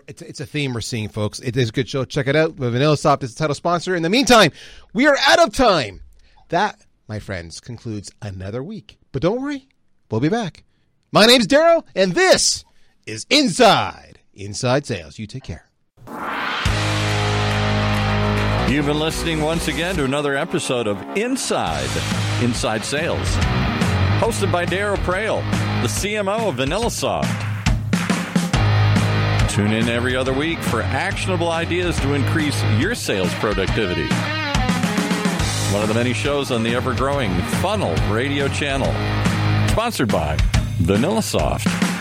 It's, 0.07 0.21
it's 0.21 0.39
a 0.39 0.45
theme 0.45 0.73
we're 0.73 0.79
seeing, 0.79 1.09
folks. 1.09 1.41
It 1.41 1.57
is 1.57 1.69
a 1.69 1.71
good 1.73 1.89
show. 1.89 2.05
Check 2.05 2.27
it 2.27 2.37
out. 2.37 2.53
Vanilla 2.53 2.95
Soft 2.95 3.21
is 3.21 3.35
the 3.35 3.39
title 3.39 3.53
sponsor. 3.53 3.95
In 3.95 4.01
the 4.01 4.09
meantime, 4.09 4.53
we 4.93 5.05
are 5.05 5.17
out 5.27 5.39
of 5.39 5.53
time. 5.53 5.99
That, 6.47 6.79
my 7.09 7.19
friends, 7.19 7.59
concludes 7.59 8.09
another 8.21 8.63
week. 8.63 8.97
But 9.11 9.21
don't 9.21 9.41
worry, 9.41 9.67
we'll 10.09 10.21
be 10.21 10.29
back. 10.29 10.63
My 11.11 11.25
name's 11.25 11.47
Darryl, 11.47 11.83
and 11.95 12.13
this 12.13 12.63
is 13.05 13.25
Inside 13.29 14.19
Inside 14.33 14.85
Sales. 14.85 15.19
You 15.19 15.27
take 15.27 15.43
care. 15.43 15.65
You've 18.73 18.87
been 18.87 18.99
listening 18.99 19.39
once 19.39 19.67
again 19.67 19.95
to 19.97 20.03
another 20.03 20.35
episode 20.35 20.87
of 20.87 20.99
Inside 21.15 21.87
Inside 22.41 22.83
Sales, 22.83 23.29
hosted 24.17 24.51
by 24.51 24.65
Darryl 24.65 24.97
Praill, 24.97 25.43
the 25.83 25.87
CMO 25.87 26.49
of 26.49 26.55
VanillaSoft. 26.55 27.29
Tune 29.51 29.73
in 29.73 29.89
every 29.89 30.15
other 30.15 30.33
week 30.33 30.57
for 30.57 30.81
actionable 30.81 31.51
ideas 31.51 31.99
to 31.99 32.13
increase 32.15 32.59
your 32.79 32.95
sales 32.95 33.31
productivity. 33.35 34.07
One 35.71 35.83
of 35.83 35.87
the 35.87 35.93
many 35.93 36.13
shows 36.13 36.49
on 36.49 36.63
the 36.63 36.73
ever 36.73 36.95
growing 36.95 37.31
Funnel 37.61 37.93
Radio 38.11 38.47
channel, 38.47 38.91
sponsored 39.69 40.11
by 40.11 40.35
VanillaSoft. 40.79 41.92